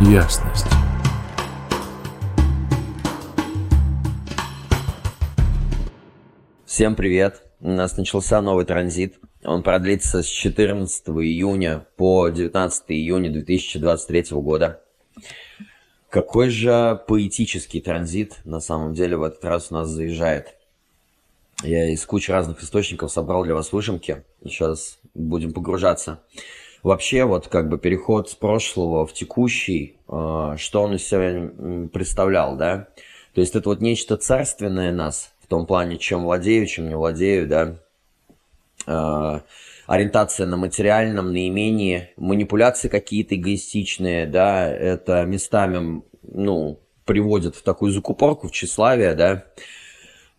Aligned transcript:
ясность. 0.00 0.66
Всем 6.66 6.96
привет! 6.96 7.42
У 7.60 7.68
нас 7.68 7.96
начался 7.96 8.42
новый 8.42 8.64
транзит. 8.64 9.18
Он 9.44 9.62
продлится 9.62 10.22
с 10.22 10.26
14 10.26 11.08
июня 11.08 11.86
по 11.96 12.28
19 12.28 12.84
июня 12.88 13.30
2023 13.30 14.24
года. 14.32 14.82
Какой 16.10 16.50
же 16.50 17.00
поэтический 17.06 17.80
транзит 17.80 18.40
на 18.44 18.60
самом 18.60 18.94
деле 18.94 19.16
в 19.16 19.22
этот 19.22 19.44
раз 19.44 19.68
у 19.70 19.74
нас 19.74 19.88
заезжает. 19.88 20.56
Я 21.62 21.88
из 21.90 22.04
кучи 22.04 22.30
разных 22.30 22.62
источников 22.62 23.12
собрал 23.12 23.44
для 23.44 23.54
вас 23.54 23.72
выжимки. 23.72 24.24
Сейчас 24.42 24.98
будем 25.14 25.52
погружаться. 25.52 26.20
Вообще, 26.84 27.24
вот 27.24 27.48
как 27.48 27.70
бы 27.70 27.78
переход 27.78 28.28
с 28.28 28.34
прошлого 28.34 29.06
в 29.06 29.14
текущий, 29.14 29.96
э, 30.06 30.54
что 30.58 30.82
он 30.82 30.94
из 30.94 31.08
себя 31.08 31.50
представлял, 31.88 32.56
да? 32.56 32.88
То 33.32 33.40
есть 33.40 33.56
это 33.56 33.70
вот 33.70 33.80
нечто 33.80 34.18
царственное 34.18 34.92
нас, 34.92 35.32
в 35.40 35.46
том 35.46 35.66
плане, 35.66 35.96
чем 35.96 36.24
владею, 36.24 36.66
чем 36.66 36.88
не 36.88 36.94
владею, 36.94 37.48
да? 37.48 37.76
Э, 38.86 39.40
ориентация 39.86 40.46
на 40.46 40.58
материальном, 40.58 41.32
на 41.32 41.48
имении, 41.48 42.10
манипуляции 42.18 42.88
какие-то 42.88 43.34
эгоистичные, 43.34 44.26
да, 44.26 44.68
это 44.68 45.24
местами, 45.24 46.02
ну, 46.22 46.80
приводит 47.06 47.56
в 47.56 47.62
такую 47.62 47.92
закупорку, 47.92 48.48
в 48.48 48.52
тщеславие, 48.52 49.14
да, 49.14 49.44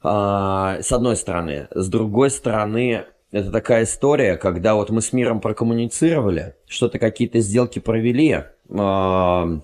а, 0.03 0.77
с 0.81 0.91
одной 0.91 1.15
стороны. 1.15 1.67
С 1.71 1.89
другой 1.89 2.29
стороны, 2.29 3.05
это 3.35 3.51
такая 3.51 3.83
история, 3.83 4.37
когда 4.37 4.75
вот 4.75 4.89
мы 4.91 5.01
с 5.01 5.11
миром 5.11 5.41
прокоммуницировали, 5.41 6.55
что-то 6.67 6.99
какие-то 6.99 7.41
сделки 7.41 7.79
провели, 7.79 8.43
э, 8.69 9.59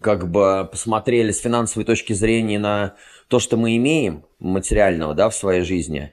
как 0.00 0.30
бы 0.30 0.68
посмотрели 0.70 1.32
с 1.32 1.40
финансовой 1.40 1.84
точки 1.84 2.12
зрения 2.12 2.60
на 2.60 2.94
то, 3.26 3.40
что 3.40 3.56
мы 3.56 3.76
имеем 3.78 4.24
материального 4.38 5.14
да, 5.14 5.28
в 5.28 5.34
своей 5.34 5.62
жизни. 5.62 6.12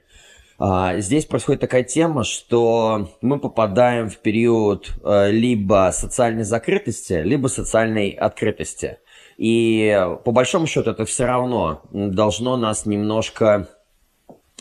А, 0.57 0.97
здесь 0.97 1.25
происходит 1.25 1.61
такая 1.61 1.83
тема, 1.83 2.23
что 2.23 3.11
мы 3.22 3.38
попадаем 3.38 4.09
в 4.09 4.17
период 4.17 4.89
э, 5.03 5.29
либо 5.29 5.91
социальной 5.94 6.45
закрытости, 6.45 7.22
либо 7.23 7.45
социальной 7.45 8.09
открытости. 8.09 8.97
И 9.38 10.03
по 10.25 10.31
большому 10.31 10.66
счету 10.66 10.89
это 10.89 11.05
все 11.05 11.25
равно 11.25 11.83
должно 11.91 12.57
нас 12.57 12.88
немножко 12.88 13.69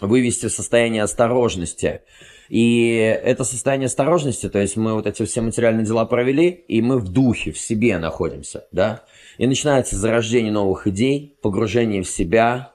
вывести 0.00 0.46
в 0.46 0.52
состояние 0.52 1.02
осторожности. 1.02 2.02
И 2.48 2.90
это 2.92 3.44
состояние 3.44 3.86
осторожности, 3.86 4.48
то 4.48 4.58
есть 4.58 4.76
мы 4.76 4.94
вот 4.94 5.06
эти 5.06 5.24
все 5.24 5.42
материальные 5.42 5.84
дела 5.84 6.06
провели, 6.06 6.48
и 6.48 6.80
мы 6.80 6.98
в 6.98 7.08
духе, 7.08 7.52
в 7.52 7.58
себе 7.58 7.98
находимся, 7.98 8.66
да. 8.72 9.02
И 9.36 9.46
начинается 9.46 9.96
зарождение 9.96 10.50
новых 10.50 10.86
идей, 10.86 11.36
погружение 11.42 12.02
в 12.02 12.08
себя, 12.08 12.72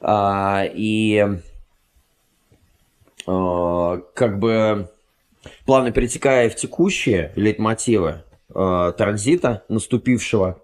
а, 0.00 0.64
и 0.72 1.26
а, 3.26 3.96
как 4.14 4.38
бы 4.38 4.88
плавно 5.64 5.90
перетекая 5.90 6.48
в 6.48 6.54
текущие 6.54 7.32
лейтмотивы 7.34 8.22
а, 8.54 8.92
транзита 8.92 9.64
наступившего, 9.68 10.62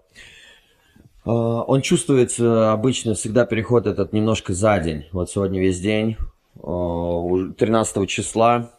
он 1.25 1.81
чувствует 1.81 2.37
обычно 2.39 3.13
всегда 3.13 3.45
переход 3.45 3.87
этот 3.87 4.13
немножко 4.13 4.53
за 4.53 4.79
день. 4.79 5.05
Вот 5.11 5.29
сегодня 5.29 5.61
весь 5.61 5.79
день, 5.79 6.17
13 6.55 7.97
а, 7.97 8.07
числа, 8.07 8.71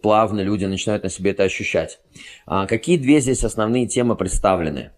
плавно 0.00 0.40
люди 0.40 0.64
начинают 0.64 1.02
на 1.02 1.10
себе 1.10 1.32
это 1.32 1.42
ощущать. 1.42 2.00
А 2.46 2.66
какие 2.66 2.96
две 2.96 3.20
здесь 3.20 3.44
основные 3.44 3.86
темы 3.86 4.16
представлены? 4.16 4.92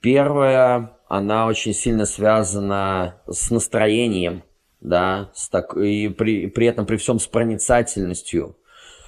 Первая, 0.00 0.92
она 1.08 1.46
очень 1.46 1.74
сильно 1.74 2.06
связана 2.06 3.16
с 3.28 3.50
настроением, 3.50 4.42
да, 4.80 5.30
с 5.34 5.48
так, 5.48 5.76
и 5.76 6.08
при, 6.08 6.46
при 6.46 6.66
этом 6.66 6.86
при 6.86 6.96
всем 6.96 7.18
с 7.18 7.26
проницательностью. 7.26 8.56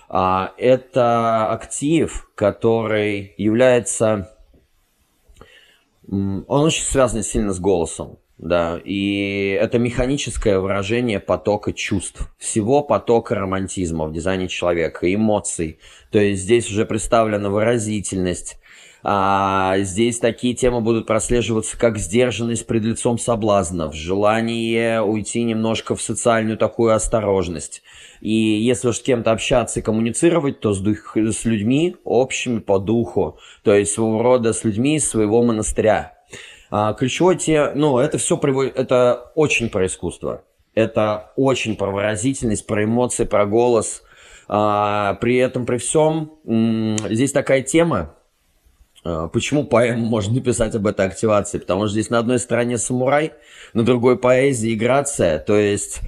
Это 0.09 1.53
актив, 1.53 2.31
который 2.35 3.35
является 3.37 4.38
он 6.11 6.45
очень 6.49 6.85
связан 6.85 7.23
сильно 7.23 7.53
с 7.53 7.61
голосом, 7.61 8.19
да, 8.39 8.81
и 8.83 9.59
это 9.61 9.79
механическое 9.79 10.59
выражение 10.59 11.21
потока 11.21 11.73
чувств, 11.73 12.33
всего 12.39 12.83
потока 12.83 13.35
романтизма 13.35 14.07
в 14.07 14.13
дизайне 14.13 14.49
человека, 14.49 15.13
эмоций. 15.13 15.79
То 16.11 16.19
есть 16.19 16.43
здесь 16.43 16.71
уже 16.71 16.87
представлена 16.87 17.51
выразительность, 17.51 18.59
а 19.03 19.79
здесь 19.79 20.19
такие 20.19 20.55
темы 20.55 20.81
будут 20.81 21.07
прослеживаться, 21.07 21.79
как 21.79 21.99
сдержанность 21.99 22.67
пред 22.67 22.83
лицом 22.83 23.19
соблазнов, 23.19 23.95
желание 23.95 25.03
уйти 25.03 25.43
немножко 25.45 25.95
в 25.95 26.03
социальную 26.03 26.59
такую 26.59 26.95
осторожность. 26.95 27.83
И 28.21 28.33
если 28.33 28.89
уж 28.89 28.97
с 28.97 29.03
кем-то 29.03 29.31
общаться 29.31 29.81
и 29.81 29.83
коммуницировать, 29.83 30.61
то 30.61 30.73
с, 30.73 30.81
дух, 30.81 31.17
с 31.17 31.45
людьми 31.45 31.97
общими 32.05 32.59
по 32.59 32.79
духу, 32.79 33.39
то 33.63 33.73
есть 33.73 33.93
своего 33.93 34.23
рода 34.23 34.53
с 34.53 34.65
людьми 34.65 34.97
из 34.97 35.09
своего 35.09 35.43
монастыря. 35.43 36.15
А, 36.71 36.93
ключевой 36.95 37.37
те, 37.37 37.73
ну, 37.75 37.99
это 37.99 38.19
все 38.19 38.37
приводит, 38.37 38.77
это 38.77 39.31
очень 39.35 39.71
про 39.71 39.87
искусство. 39.87 40.43
Это 40.75 41.33
очень 41.37 41.77
про 41.77 41.91
выразительность, 41.91 42.67
про 42.67 42.85
эмоции, 42.85 43.25
про 43.25 43.47
голос. 43.47 44.03
А, 44.49 45.15
при 45.15 45.37
этом, 45.37 45.67
при 45.67 45.79
всем, 45.79 46.33
здесь 46.45 47.33
такая 47.33 47.63
тема, 47.63 48.15
Почему 49.03 49.65
поэму 49.65 50.05
можно 50.05 50.35
написать 50.35 50.75
об 50.75 50.87
этой 50.87 51.07
активации? 51.07 51.59
Потому 51.59 51.87
что 51.87 51.93
здесь 51.93 52.11
на 52.11 52.19
одной 52.19 52.39
стороне 52.39 52.79
самурай, 52.79 53.33
на 53.73 53.85
другой 53.85 54.19
поэзия 54.19 54.71
и 54.71 54.77
грация. 54.77 55.39
То 55.39 55.57
есть 55.57 56.01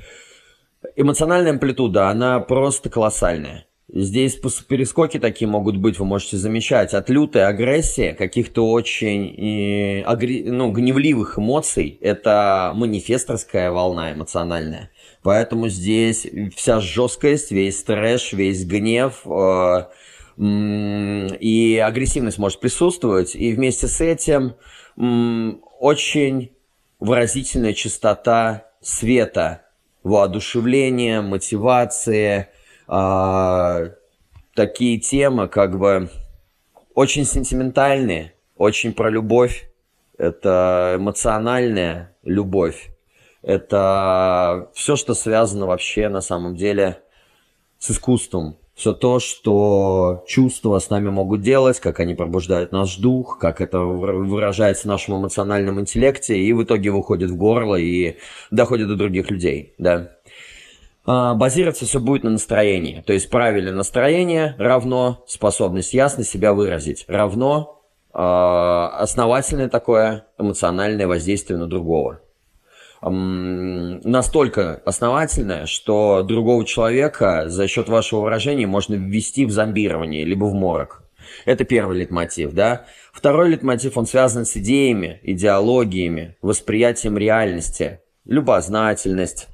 эмоциональная 0.97 1.53
амплитуда, 1.53 2.09
она 2.09 2.41
просто 2.41 2.91
колоссальная. 2.91 3.67
Здесь 3.93 4.37
перескоки 4.69 5.19
такие 5.19 5.49
могут 5.49 5.77
быть, 5.77 5.99
вы 5.99 6.05
можете 6.05 6.37
замечать, 6.37 6.95
от 6.95 7.11
лютой 7.11 7.45
агрессии, 7.45 8.15
каких-то 8.17 8.71
очень 8.71 9.35
э, 9.35 10.03
агри... 10.03 10.45
ну, 10.45 10.71
гневливых 10.71 11.39
эмоций. 11.41 11.99
Это 12.01 12.73
манифесторская 12.77 13.73
волна 13.73 14.13
эмоциональная. 14.13 14.91
Поэтому 15.23 15.69
здесь 15.69 16.25
вся 16.55 16.79
жесткость, 16.79 17.51
весь 17.51 17.83
трэш, 17.83 18.33
весь 18.33 18.65
гнев 18.65 19.23
э, 19.27 19.87
и 20.43 21.83
агрессивность 21.85 22.39
может 22.39 22.61
присутствовать. 22.61 23.35
И 23.35 23.53
вместе 23.53 23.89
с 23.89 24.01
этим 24.01 24.55
очень 24.97 26.53
выразительная 26.99 27.75
частота 27.75 28.67
света, 28.81 29.63
воодушевления, 30.03 31.21
мотивации– 31.21 32.49
а, 32.93 33.93
такие 34.57 34.99
темы, 34.99 35.47
как 35.47 35.79
бы 35.79 36.11
очень 36.93 37.25
сентиментальные, 37.25 38.35
очень 38.57 38.93
про 38.93 39.09
любовь. 39.11 39.71
Это 40.19 40.97
эмоциональная 40.99 42.17
любовь. 42.25 42.91
Это 43.43 44.69
все, 44.75 44.97
что 44.97 45.15
связано 45.15 45.67
вообще 45.67 46.09
на 46.09 46.21
самом 46.21 46.57
деле 46.57 47.01
с 47.79 47.93
искусством. 47.93 48.59
Все 48.81 48.95
то, 48.95 49.21
что 49.21 50.25
чувства 50.27 50.79
с 50.79 50.89
нами 50.89 51.11
могут 51.11 51.43
делать, 51.43 51.79
как 51.81 52.01
они 52.01 52.15
пробуждают 52.15 52.73
наш 52.73 52.97
дух, 52.97 53.37
как 53.39 53.61
это 53.61 53.81
выражается 53.81 54.85
в 54.85 54.87
нашем 54.87 55.21
эмоциональном 55.21 55.79
интеллекте, 55.81 56.39
и 56.39 56.51
в 56.55 56.63
итоге 56.65 56.91
выходит 56.91 57.29
в 57.29 57.37
горло 57.37 57.77
и 57.77 58.17
доходит 58.51 58.89
до 58.89 58.97
других 58.97 59.31
людей, 59.31 59.75
да. 59.77 60.13
А, 61.05 61.35
базироваться 61.35 61.85
все 61.85 62.01
будет 62.01 62.25
на 62.25 62.31
настроении. 62.31 63.03
То 63.07 63.13
есть 63.13 63.29
правильное 63.29 63.75
настроение 63.75 64.55
равно 64.57 65.25
способность 65.27 65.93
ясно 65.93 66.25
себя 66.25 66.55
выразить, 66.55 67.05
равно 67.07 67.83
э, 68.15 68.19
основательное 68.19 69.69
такое 69.69 70.25
эмоциональное 70.39 71.07
воздействие 71.07 71.59
на 71.59 71.67
другого. 71.67 72.21
Настолько 73.03 74.83
основательное, 74.85 75.65
что 75.67 76.23
другого 76.23 76.67
человека 76.67 77.45
за 77.49 77.67
счет 77.67 77.89
вашего 77.89 78.21
выражения 78.21 78.67
можно 78.67 78.95
ввести 78.95 79.47
в 79.47 79.51
зомбирование, 79.51 80.25
либо 80.25 80.45
в 80.45 80.53
морок. 80.53 81.03
Это 81.47 81.65
первый 81.65 81.99
литмотив, 82.01 82.53
да. 82.53 82.87
Второй 83.13 83.51
литмотив, 83.51 83.97
он 83.97 84.07
связан 84.07 84.45
с 84.45 84.57
идеями, 84.57 85.21
идеологиями, 85.23 86.37
восприятием 86.43 87.17
реальности, 87.17 88.01
любознательность, 88.27 89.49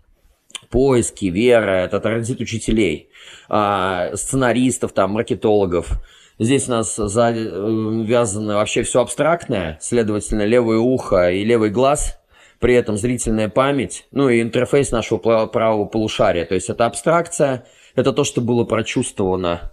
поиски, 0.70 1.26
вера, 1.26 1.84
это 1.84 2.00
транзит 2.00 2.40
учителей, 2.40 3.10
а, 3.48 4.10
сценаристов, 4.14 4.93
там, 4.93 5.12
маркетологов. 5.12 5.90
Здесь 6.38 6.69
у 6.69 6.72
нас 6.72 6.96
завязано 6.96 8.52
э, 8.52 8.54
вообще 8.56 8.82
все 8.82 9.00
абстрактное, 9.00 9.78
следовательно, 9.81 10.43
левое 10.44 10.78
ухо 10.78 11.31
и 11.31 11.44
левый 11.44 11.70
глаз, 11.70 12.20
при 12.58 12.75
этом 12.75 12.97
зрительная 12.97 13.49
память, 13.49 14.06
ну 14.11 14.29
и 14.29 14.41
интерфейс 14.41 14.91
нашего 14.91 15.19
правого 15.47 15.85
полушария. 15.87 16.44
То 16.44 16.55
есть 16.55 16.70
это 16.70 16.87
абстракция, 16.87 17.67
это 17.94 18.12
то, 18.12 18.25
что 18.25 18.41
было 18.41 18.64
прочувствовано 18.64 19.73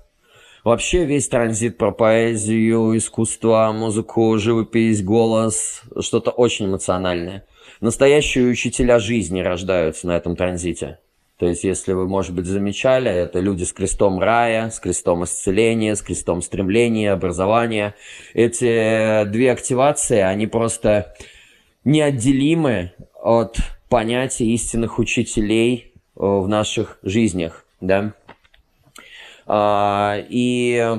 Вообще 0.64 1.04
весь 1.04 1.28
транзит 1.28 1.78
про 1.78 1.92
поэзию, 1.92 2.96
искусство, 2.96 3.74
музыку, 3.76 4.38
живопись, 4.38 5.04
голос, 5.04 5.82
что-то 6.00 6.32
очень 6.32 6.68
эмоциональное. 6.68 7.46
Настоящие 7.82 8.48
учителя 8.48 8.98
жизни 8.98 9.42
рождаются 9.42 10.08
на 10.08 10.16
этом 10.16 10.38
транзите. 10.38 11.00
То 11.38 11.48
есть, 11.48 11.66
если 11.66 11.92
вы, 11.92 12.08
может 12.08 12.34
быть, 12.34 12.46
замечали, 12.46 13.12
это 13.12 13.42
люди 13.42 13.66
с 13.66 13.74
крестом 13.74 14.20
рая, 14.20 14.70
с 14.70 14.80
крестом 14.80 15.26
исцеления, 15.26 15.98
с 15.98 16.02
крестом 16.02 16.42
стремления, 16.42 17.12
образования. 17.12 17.96
Эти 18.34 19.26
две 19.26 19.52
активации, 19.52 20.20
они 20.20 20.48
просто 20.48 21.14
неотделимы 21.84 22.94
от 23.22 23.58
понятия 23.90 24.46
истинных 24.46 25.00
учителей 25.00 25.94
э, 26.16 26.20
в 26.20 26.48
наших 26.48 27.00
жизнях, 27.04 27.66
да. 27.82 28.14
А, 29.46 30.18
и 30.30 30.98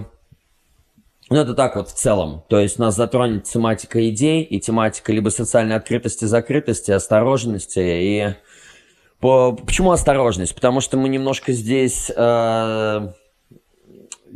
ну, 1.30 1.36
это 1.36 1.54
так 1.54 1.76
вот 1.76 1.88
в 1.88 1.94
целом. 1.94 2.44
То 2.48 2.60
есть 2.60 2.78
нас 2.78 2.94
затронет 2.96 3.44
тематика 3.44 4.08
идей 4.08 4.42
и 4.42 4.60
тематика 4.60 5.12
либо 5.12 5.30
социальной 5.30 5.76
открытости, 5.76 6.26
закрытости, 6.26 6.90
осторожности. 6.90 7.80
И 7.80 8.34
по... 9.20 9.52
почему 9.52 9.92
осторожность? 9.92 10.54
Потому 10.54 10.80
что 10.80 10.98
мы 10.98 11.08
немножко 11.08 11.52
здесь 11.52 12.12
э, 12.14 13.12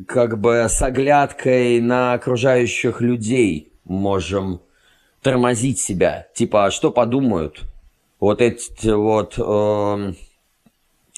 как 0.06 0.40
бы 0.40 0.66
с 0.68 0.80
оглядкой 0.80 1.80
на 1.80 2.14
окружающих 2.14 3.00
людей 3.00 3.72
можем 3.84 4.62
тормозить 5.22 5.78
себя. 5.78 6.28
Типа, 6.34 6.66
а 6.66 6.70
что 6.70 6.90
подумают? 6.90 7.62
Вот 8.20 8.40
эти 8.40 8.88
вот 8.88 9.34
э, 9.38 10.12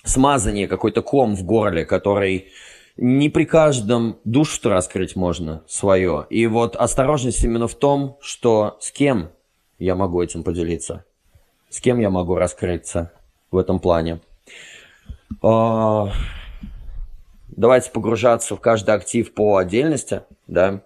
смазание, 0.05 0.69
какой-то 0.69 1.03
ком 1.03 1.35
в 1.35 1.45
горле, 1.45 1.85
который 1.85 2.49
не 2.97 3.31
при 3.31 3.45
каждом 3.45 4.19
душу 4.25 4.69
раскрыть 4.69 5.17
можно 5.17 5.63
свое. 5.67 6.27
И 6.29 6.47
вот 6.47 6.77
осторожность 6.77 7.43
именно 7.43 7.67
в 7.67 7.75
том, 7.75 8.19
что 8.21 8.77
с 8.81 8.91
кем 8.91 9.31
я 9.79 9.95
могу 9.95 10.23
этим 10.23 10.45
поделиться, 10.45 11.05
с 11.71 11.81
кем 11.81 11.99
я 11.99 12.11
могу 12.11 12.35
раскрыться 12.35 13.13
в 13.51 13.57
этом 13.57 13.81
плане. 13.81 14.21
А, 15.43 16.13
давайте 17.49 17.91
погружаться 17.91 18.55
в 18.57 18.61
каждый 18.61 18.95
актив 18.95 19.33
по 19.33 19.57
отдельности, 19.57 20.23
да. 20.47 20.83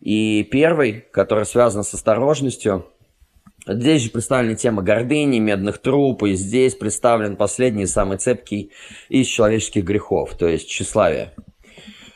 И 0.00 0.44
первый, 0.44 1.04
который 1.12 1.44
связан 1.44 1.84
с 1.84 1.94
осторожностью, 1.94 2.86
Здесь 3.66 4.02
же 4.02 4.10
представлена 4.10 4.54
тема 4.54 4.82
гордыни, 4.82 5.38
медных 5.40 5.78
труб, 5.78 6.22
и 6.22 6.32
здесь 6.32 6.74
представлен 6.74 7.36
последний, 7.36 7.84
самый 7.84 8.16
цепкий 8.16 8.70
из 9.10 9.26
человеческих 9.26 9.84
грехов, 9.84 10.34
то 10.38 10.48
есть 10.48 10.70
тщеславие. 10.70 11.34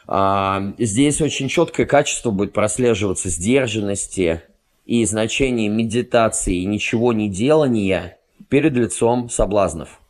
А, 0.06 0.72
здесь 0.78 1.20
очень 1.20 1.48
четкое 1.48 1.84
качество 1.84 2.30
будет 2.30 2.54
прослеживаться 2.54 3.28
сдержанности 3.28 4.40
и 4.86 5.04
значение 5.04 5.68
медитации 5.68 6.62
и 6.62 6.64
ничего 6.64 7.12
не 7.12 7.28
делания 7.28 8.16
перед 8.48 8.72
лицом 8.72 9.28
соблазнов. 9.28 10.00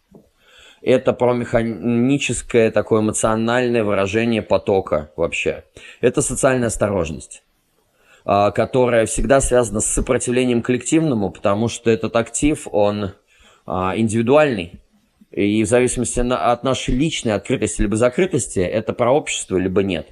Это 0.80 1.12
про 1.12 1.34
механическое 1.34 2.70
такое 2.70 3.00
эмоциональное 3.00 3.82
выражение 3.82 4.42
потока 4.42 5.10
вообще. 5.16 5.64
Это 6.00 6.22
социальная 6.22 6.68
осторожность 6.68 7.41
которая 8.24 9.06
всегда 9.06 9.40
связана 9.40 9.80
с 9.80 9.86
сопротивлением 9.86 10.62
коллективному, 10.62 11.30
потому 11.30 11.69
что 11.69 11.90
этот 11.90 12.14
актив, 12.16 12.69
он 12.70 13.12
а, 13.66 13.94
индивидуальный. 13.96 14.80
И 15.30 15.64
в 15.64 15.66
зависимости 15.66 16.20
от 16.20 16.62
нашей 16.62 16.94
личной 16.94 17.32
открытости 17.32 17.80
либо 17.80 17.96
закрытости, 17.96 18.58
это 18.60 18.92
про 18.92 19.12
общество, 19.12 19.56
либо 19.56 19.82
нет. 19.82 20.08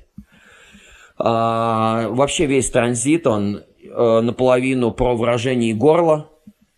А, 1.19 2.09
вообще 2.09 2.47
весь 2.47 2.71
транзит, 2.71 3.27
он 3.27 3.63
э, 3.83 4.21
наполовину 4.21 4.93
про 4.93 5.15
выражение 5.15 5.75
горла, 5.75 6.31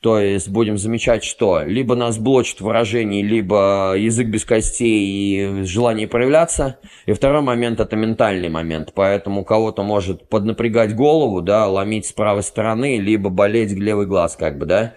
то 0.02 0.18
есть 0.18 0.48
будем 0.48 0.78
замечать, 0.78 1.22
что 1.22 1.62
либо 1.62 1.94
нас 1.94 2.18
блочит 2.18 2.60
выражение, 2.60 3.22
либо 3.22 3.94
язык 3.96 4.26
без 4.26 4.44
костей 4.44 5.06
и 5.06 5.62
желание 5.62 6.08
проявляться. 6.08 6.80
И 7.06 7.12
второй 7.12 7.40
момент– 7.40 7.78
это 7.80 7.94
ментальный 7.94 8.48
момент. 8.48 8.94
Поэтому 8.96 9.44
кого-то 9.44 9.84
может 9.84 10.28
поднапрягать 10.28 10.96
голову, 10.96 11.40
да, 11.40 11.68
ломить 11.68 12.06
с 12.06 12.12
правой 12.12 12.42
стороны, 12.42 12.98
либо 12.98 13.30
болеть 13.30 13.70
левый 13.70 14.06
глаз, 14.06 14.34
как 14.34 14.58
бы, 14.58 14.66
да, 14.66 14.94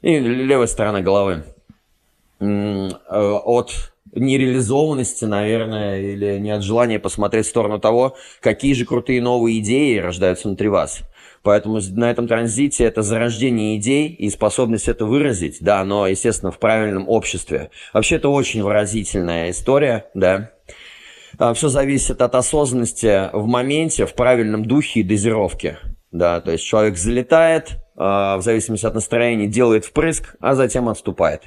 и 0.00 0.18
левой 0.18 0.66
стороны 0.66 1.02
головы. 1.02 1.44
Э, 2.40 2.88
от 3.10 3.92
нереализованности, 4.14 5.26
наверное, 5.26 6.00
или 6.00 6.38
не 6.38 6.52
от 6.52 6.62
желания 6.62 6.98
посмотреть 6.98 7.44
в 7.44 7.50
сторону 7.50 7.78
того, 7.78 8.16
какие 8.40 8.72
же 8.72 8.86
крутые 8.86 9.20
новые 9.20 9.58
идеи 9.58 9.98
рождаются 9.98 10.48
внутри 10.48 10.68
вас. 10.68 11.02
Поэтому 11.48 11.80
на 11.92 12.10
этом 12.10 12.28
транзите 12.28 12.84
это 12.84 13.00
зарождение 13.00 13.78
идей 13.78 14.08
и 14.10 14.28
способность 14.28 14.86
это 14.86 15.06
выразить, 15.06 15.56
да, 15.62 15.82
но, 15.82 16.06
естественно, 16.06 16.52
в 16.52 16.58
правильном 16.58 17.08
обществе. 17.08 17.70
Вообще, 17.94 18.16
это 18.16 18.28
очень 18.28 18.62
выразительная 18.62 19.48
история, 19.48 20.10
да. 20.12 20.50
А, 21.38 21.54
Все 21.54 21.68
зависит 21.68 22.20
от 22.20 22.34
осознанности 22.34 23.30
в 23.32 23.46
моменте, 23.46 24.04
в 24.04 24.12
правильном 24.12 24.66
духе 24.66 25.00
и 25.00 25.02
дозировке. 25.02 25.78
Да, 26.12 26.42
то 26.42 26.52
есть 26.52 26.66
человек 26.66 26.98
залетает, 26.98 27.78
а, 27.96 28.36
в 28.36 28.42
зависимости 28.42 28.84
от 28.84 28.92
настроения 28.92 29.46
делает 29.46 29.86
впрыск, 29.86 30.36
а 30.40 30.54
затем 30.54 30.86
отступает. 30.90 31.44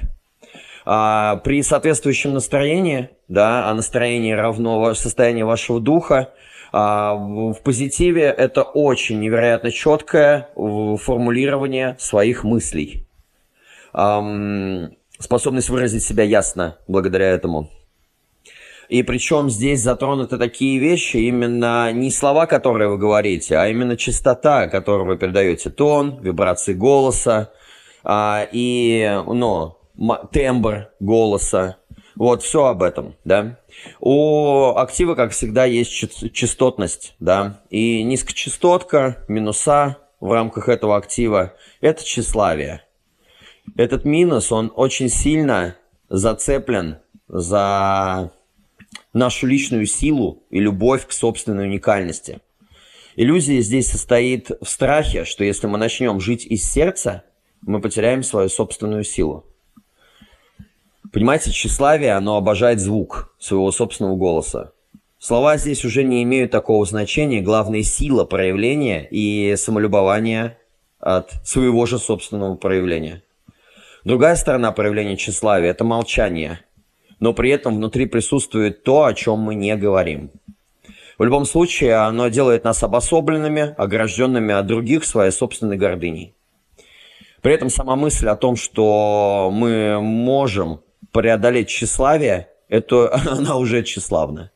А, 0.84 1.36
при 1.44 1.62
соответствующем 1.62 2.32
настроении, 2.32 3.10
да, 3.28 3.70
а 3.70 3.74
настроение 3.74 4.34
равно 4.34 4.94
состоянию 4.94 5.46
вашего 5.46 5.78
духа, 5.78 6.32
в 6.72 7.56
позитиве 7.62 8.22
это 8.22 8.62
очень 8.62 9.20
невероятно 9.20 9.70
четкое 9.70 10.48
формулирование 10.54 11.96
своих 11.98 12.44
мыслей. 12.44 13.06
А, 13.92 14.22
способность 15.18 15.68
выразить 15.68 16.02
себя 16.02 16.24
ясно 16.24 16.78
благодаря 16.88 17.28
этому. 17.28 17.70
И 18.88 19.02
причем 19.02 19.48
здесь 19.48 19.80
затронуты 19.80 20.36
такие 20.36 20.78
вещи, 20.78 21.16
именно 21.16 21.92
не 21.92 22.10
слова, 22.10 22.46
которые 22.46 22.90
вы 22.90 22.98
говорите, 22.98 23.56
а 23.56 23.68
именно 23.68 23.96
частота, 23.96 24.68
которую 24.68 25.06
вы 25.06 25.16
передаете, 25.16 25.70
тон, 25.70 26.20
вибрации 26.20 26.74
голоса 26.74 27.52
а, 28.04 28.46
и 28.52 29.22
ну, 29.26 29.76
тембр 30.30 30.90
голоса. 31.00 31.78
Вот, 32.16 32.42
все 32.42 32.66
об 32.66 32.82
этом, 32.82 33.14
да. 33.24 33.58
У 34.00 34.74
актива, 34.76 35.14
как 35.14 35.32
всегда, 35.32 35.64
есть 35.64 35.90
частотность, 36.32 37.14
да. 37.20 37.62
И 37.70 38.02
низкочастотка, 38.02 39.24
минуса 39.28 39.98
в 40.20 40.32
рамках 40.32 40.68
этого 40.68 40.96
актива– 40.96 41.54
это 41.80 42.04
тщеславие. 42.04 42.84
Этот 43.76 44.04
минус, 44.04 44.52
он 44.52 44.72
очень 44.74 45.08
сильно 45.08 45.76
зацеплен 46.08 46.98
за 47.28 48.32
нашу 49.12 49.46
личную 49.46 49.86
силу 49.86 50.44
и 50.50 50.58
любовь 50.58 51.06
к 51.06 51.12
собственной 51.12 51.64
уникальности. 51.64 52.40
Иллюзия 53.16 53.60
здесь 53.60 53.88
состоит 53.88 54.50
в 54.60 54.68
страхе, 54.68 55.24
что 55.24 55.44
если 55.44 55.66
мы 55.66 55.78
начнем 55.78 56.18
жить 56.20 56.46
из 56.46 56.64
сердца, 56.64 57.24
мы 57.60 57.80
потеряем 57.80 58.22
свою 58.22 58.48
собственную 58.48 59.04
силу. 59.04 59.46
Понимаете, 61.10 61.50
тщеславие, 61.50 62.12
оно 62.12 62.36
обожает 62.36 62.80
звук 62.80 63.34
своего 63.38 63.72
собственного 63.72 64.16
голоса. 64.16 64.72
Слова 65.18 65.56
здесь 65.56 65.84
уже 65.84 66.04
не 66.04 66.22
имеют 66.22 66.50
такого 66.50 66.84
значения, 66.84 67.40
главное 67.40 67.82
сила 67.82 68.24
проявления 68.24 69.06
и 69.10 69.54
самолюбования 69.56 70.58
от 70.98 71.32
своего 71.44 71.86
же 71.86 71.98
собственного 71.98 72.54
проявления. 72.54 73.22
Другая 74.04 74.36
сторона 74.36 74.72
проявления 74.72 75.16
тщеславия– 75.16 75.70
это 75.72 75.84
молчание, 75.84 76.60
но 77.20 77.32
при 77.34 77.50
этом 77.50 77.76
внутри 77.76 78.06
присутствует 78.06 78.82
то, 78.82 79.04
о 79.04 79.14
чем 79.14 79.38
мы 79.38 79.54
не 79.54 79.76
говорим. 79.76 80.30
В 81.18 81.24
любом 81.24 81.44
случае, 81.44 81.94
оно 81.96 82.28
делает 82.28 82.64
нас 82.64 82.82
обособленными, 82.82 83.74
огражденными 83.76 84.54
от 84.54 84.66
других 84.66 85.04
своей 85.04 85.30
собственной 85.30 85.76
гордыней. 85.76 86.34
При 87.42 87.54
этом 87.54 87.70
сама 87.70 87.94
мысль 87.96 88.28
о 88.28 88.36
том, 88.36 88.56
что 88.56 89.50
мы 89.52 90.00
можем 90.00 90.80
преодолеть 91.10 91.68
тщеславие, 91.68 92.48
это 92.68 93.14
она 93.26 93.56
уже 93.56 93.82
тщеславна. 93.82 94.50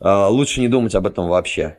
А, 0.00 0.28
лучше 0.28 0.60
не 0.60 0.68
думать 0.68 0.94
об 0.94 1.06
этом 1.06 1.28
вообще. 1.28 1.78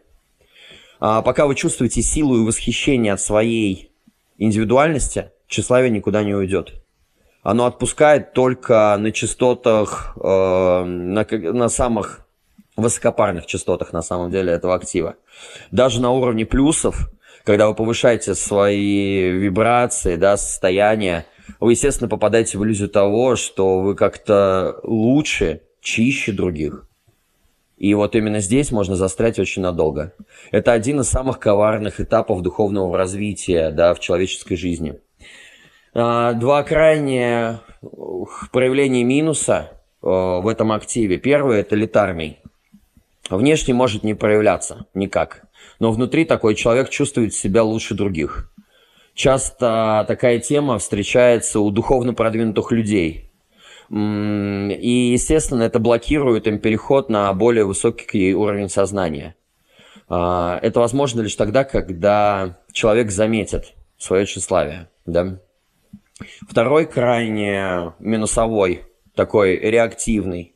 А 1.00 1.22
пока 1.22 1.48
вы 1.48 1.56
чувствуете 1.56 2.02
силу 2.02 2.38
и 2.38 2.46
восхищение 2.46 3.14
от 3.14 3.22
своей 3.22 3.92
индивидуальности, 4.38 5.32
тщеславие 5.48 5.90
никуда 5.90 6.24
не 6.24 6.34
уйдет. 6.34 6.74
Оно 7.44 7.66
отпускает 7.66 8.34
только 8.34 8.96
на 9.00 9.12
частотах, 9.12 10.16
э, 10.16 10.84
на, 10.84 11.26
на 11.54 11.70
самых 11.70 12.28
высокопарных 12.78 13.48
частотах 13.48 13.94
на 13.94 14.02
самом 14.02 14.32
деле 14.32 14.54
этого 14.54 14.76
актива. 14.76 15.16
Даже 15.72 16.02
на 16.02 16.12
уровне 16.12 16.46
плюсов, 16.46 17.10
когда 17.44 17.68
вы 17.68 17.76
повышаете 17.76 18.36
свои 18.36 19.32
вибрации, 19.32 20.16
да, 20.16 20.38
состояние, 20.38 21.26
вы, 21.60 21.74
естественно, 21.74 22.10
попадаете 22.10 22.58
в 22.58 22.64
иллюзию 22.64 22.90
того, 22.90 23.36
что 23.36 23.82
вы 23.82 23.96
как-то 23.96 24.80
лучше, 24.84 25.62
чище 25.82 26.32
других. 26.32 26.88
И 27.78 27.96
вот 27.96 28.16
именно 28.16 28.40
здесь 28.40 28.72
можно 28.72 28.96
застрять 28.96 29.40
очень 29.40 29.64
надолго. 29.64 30.14
Это 30.52 30.72
один 30.72 31.00
из 31.00 31.10
самых 31.10 31.40
коварных 31.40 32.00
этапов 32.00 32.44
духовного 32.44 32.96
развития 32.96 33.72
да, 33.72 33.96
в 33.96 34.00
человеческой 34.00 34.56
жизни. 34.56 35.00
А, 35.94 36.34
два 36.34 36.62
крайние 36.62 37.60
проявления 38.52 39.04
минуса 39.04 39.72
э, 40.04 40.08
в 40.08 40.48
этом 40.48 40.72
активе. 40.72 41.18
Первый– 41.18 41.60
это 41.62 41.76
летарный. 41.76 42.38
Внешне 43.32 43.74
может 43.74 44.04
не 44.04 44.14
проявляться 44.14 44.86
никак, 44.94 45.44
но 45.80 45.92
внутри 45.92 46.26
такой 46.26 46.54
человек 46.54 46.90
чувствует 46.90 47.34
себя 47.34 47.64
лучше 47.64 47.96
других. 47.96 48.52
Часто 49.22 50.04
такая 50.08 50.40
тема 50.40 50.80
встречается 50.80 51.60
у 51.60 51.70
духовно 51.70 52.16
продвинутых 52.16 52.72
людей. 52.72 53.30
И, 53.92 55.12
естественно, 55.14 55.62
это 55.62 55.78
блокирует 55.78 56.48
им 56.48 56.58
переход 56.58 57.08
на 57.10 57.32
более 57.34 57.66
высокий 57.66 58.34
уровень 58.34 58.68
сознания. 58.68 59.36
А, 60.10 60.58
это 60.64 60.80
возможно 60.80 61.22
лишь 61.22 61.36
тогда, 61.36 61.66
когда 61.66 62.58
человек 62.72 63.12
заметит 63.12 63.76
свое 64.00 64.26
тщеславие. 64.26 64.90
Да? 65.06 65.38
Второй 66.50 66.88
крайне 66.88 67.94
минусовой, 68.00 68.86
такой 69.14 69.56
реактивный, 69.56 70.56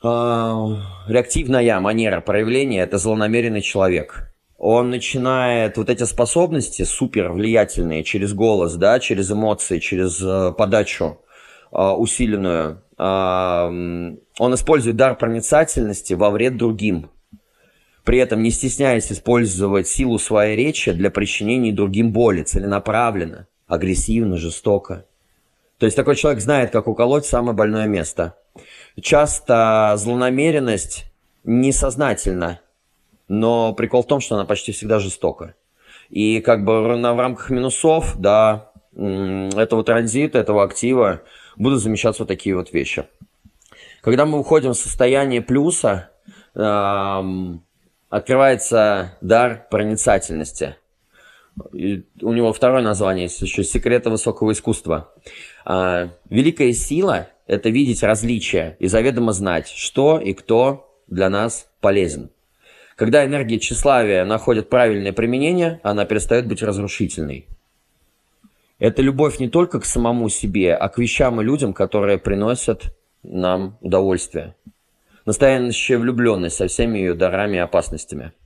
а, 0.00 0.76
реактивная 1.08 1.80
манера 1.80 2.20
проявления– 2.20 2.82
это 2.82 2.98
злонамеренный 2.98 3.62
человек. 3.62 4.31
Он 4.64 4.90
начинает 4.90 5.76
вот 5.76 5.90
эти 5.90 6.04
способности 6.04 6.84
супер 6.84 7.32
влиятельные 7.32 8.04
через 8.04 8.32
голос, 8.32 8.76
да, 8.76 9.00
через 9.00 9.28
эмоции, 9.32 9.80
через 9.80 10.22
э, 10.22 10.52
подачу 10.56 11.18
э, 11.72 11.82
усиленную. 11.82 12.80
Э, 12.96 13.02
он 14.38 14.54
использует 14.54 14.94
дар 14.94 15.18
проницательности 15.18 16.14
во 16.14 16.30
вред 16.30 16.58
другим, 16.58 17.10
при 18.04 18.18
этом 18.18 18.40
не 18.44 18.52
стесняясь 18.52 19.10
использовать 19.10 19.88
силу 19.88 20.16
своей 20.20 20.54
речи 20.54 20.92
для 20.92 21.10
причинения 21.10 21.72
другим 21.72 22.12
боли 22.12 22.44
целенаправленно 22.44 23.48
агрессивно, 23.66 24.36
жестоко. 24.36 25.06
То 25.78 25.86
есть 25.86 25.96
такой 25.96 26.14
человек 26.14 26.40
знает, 26.40 26.70
как 26.70 26.86
уколоть 26.86 27.26
самое 27.26 27.56
больное 27.56 27.88
место. 27.88 28.36
Часто 29.00 29.94
злонамеренность 29.96 31.06
несознательна, 31.42 32.60
но 33.32 33.72
прикол 33.72 34.02
в 34.02 34.06
том, 34.06 34.20
что 34.20 34.34
она 34.34 34.44
почти 34.44 34.72
всегда 34.72 34.98
жестока. 34.98 35.54
И 36.10 36.40
как 36.42 36.64
бы 36.64 36.82
в 36.82 37.18
рамках 37.18 37.48
минусов, 37.48 38.14
да, 38.18 38.70
этого 38.94 39.82
транзита, 39.84 40.38
этого 40.38 40.62
актива 40.62 41.22
будут 41.56 41.80
замечаться 41.80 42.24
вот 42.24 42.28
такие 42.28 42.54
вот 42.54 42.74
вещи. 42.74 43.06
Когда 44.02 44.26
мы 44.26 44.38
уходим 44.38 44.72
в 44.72 44.76
состояние 44.76 45.40
плюса, 45.40 46.10
открывается 48.10 49.16
дар 49.22 49.66
проницательности– 49.70 50.76
и 51.74 52.04
у 52.22 52.32
него 52.32 52.54
второе 52.54 52.80
название 52.82 53.24
есть 53.24 53.42
еще 53.42 53.62
«Секреты 53.62 54.08
высокого 54.08 54.52
искусства». 54.52 55.12
А, 55.66 56.08
великая 56.30 56.72
сила– 56.72 57.28
это 57.46 57.68
видеть 57.68 58.02
различия 58.02 58.74
и 58.78 58.86
заведомо 58.86 59.32
знать, 59.32 59.68
что 59.68 60.18
и 60.18 60.32
кто 60.32 60.90
для 61.08 61.28
нас 61.28 61.68
полезен. 61.82 62.30
Когда 63.02 63.26
энергия 63.26 63.58
тщеславия 63.58 64.24
находит 64.24 64.68
правильное 64.68 65.12
применение, 65.12 65.80
она 65.82 66.04
перестает 66.04 66.46
быть 66.46 66.62
разрушительной. 66.62 67.48
Это 68.78 69.02
любовь 69.02 69.40
не 69.40 69.48
только 69.48 69.80
к 69.80 69.84
самому 69.84 70.28
себе, 70.28 70.76
а 70.76 70.88
к 70.88 70.98
вещам 70.98 71.40
и 71.40 71.44
людям, 71.44 71.72
которые 71.72 72.18
приносят 72.18 72.96
нам 73.24 73.76
удовольствие. 73.80 74.54
Настоящая 75.26 75.98
влюбленность 75.98 76.54
со 76.54 76.68
всеми 76.68 76.98
ее 76.98 77.14
дарами 77.14 77.56
и 77.56 77.58
опасностями– 77.58 78.30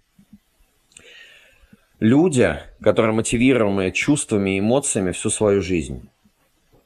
люди, 2.00 2.56
которые 2.80 3.12
мотивированы 3.12 3.90
чувствами 3.90 4.56
и 4.56 4.60
эмоциями 4.60 5.10
всю 5.10 5.28
свою 5.28 5.60
жизнь. 5.60 6.08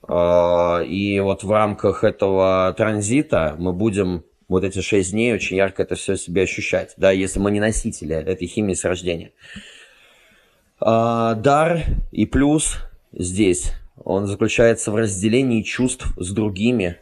А, 0.09 0.81
и 0.81 1.21
вот 1.21 1.45
в 1.45 1.53
рамках 1.53 2.03
этого 2.03 2.75
транзита 2.77 3.55
мы 3.61 3.73
будем 3.73 4.25
вот 4.51 4.65
эти 4.65 4.81
шесть 4.81 5.13
дней 5.13 5.33
очень 5.33 5.57
ярко 5.57 5.85
это 5.85 5.95
все 5.95 6.17
себе 6.17 6.43
ощущать, 6.43 6.95
да, 6.97 7.13
если 7.13 7.39
мы 7.39 7.53
не 7.53 7.61
носители 7.61 8.17
этой 8.17 8.49
химии 8.49 8.75
с 8.75 8.85
рождения. 8.85 9.31
А, 10.81 11.35
дар 11.35 11.85
и 12.11 12.27
плюс 12.27 12.79
здесь, 13.13 13.73
он 14.03 14.27
заключается 14.27 14.91
в 14.91 14.97
разделении 14.97 15.63
чувств 15.63 16.13
с 16.17 16.33
другими, 16.33 16.97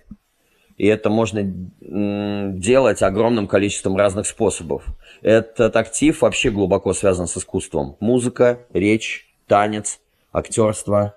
и 0.76 0.87
это 0.87 1.09
можно 1.09 1.43
делать 1.81 3.02
огромным 3.02 3.49
количеством 3.49 3.97
разных 3.97 4.26
способов. 4.26 4.85
Этот 5.23 5.75
актив 5.75 6.21
вообще 6.21 6.50
глубоко 6.50 6.93
связан 6.93 7.26
с 7.26 7.37
искусством. 7.38 7.97
Музыка, 7.99 8.61
речь, 8.75 9.26
танец, 9.47 10.00
актерство, 10.33 11.17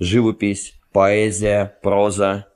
живопись, 0.00 0.74
поэзия, 0.92 1.76
проза, 1.80 2.49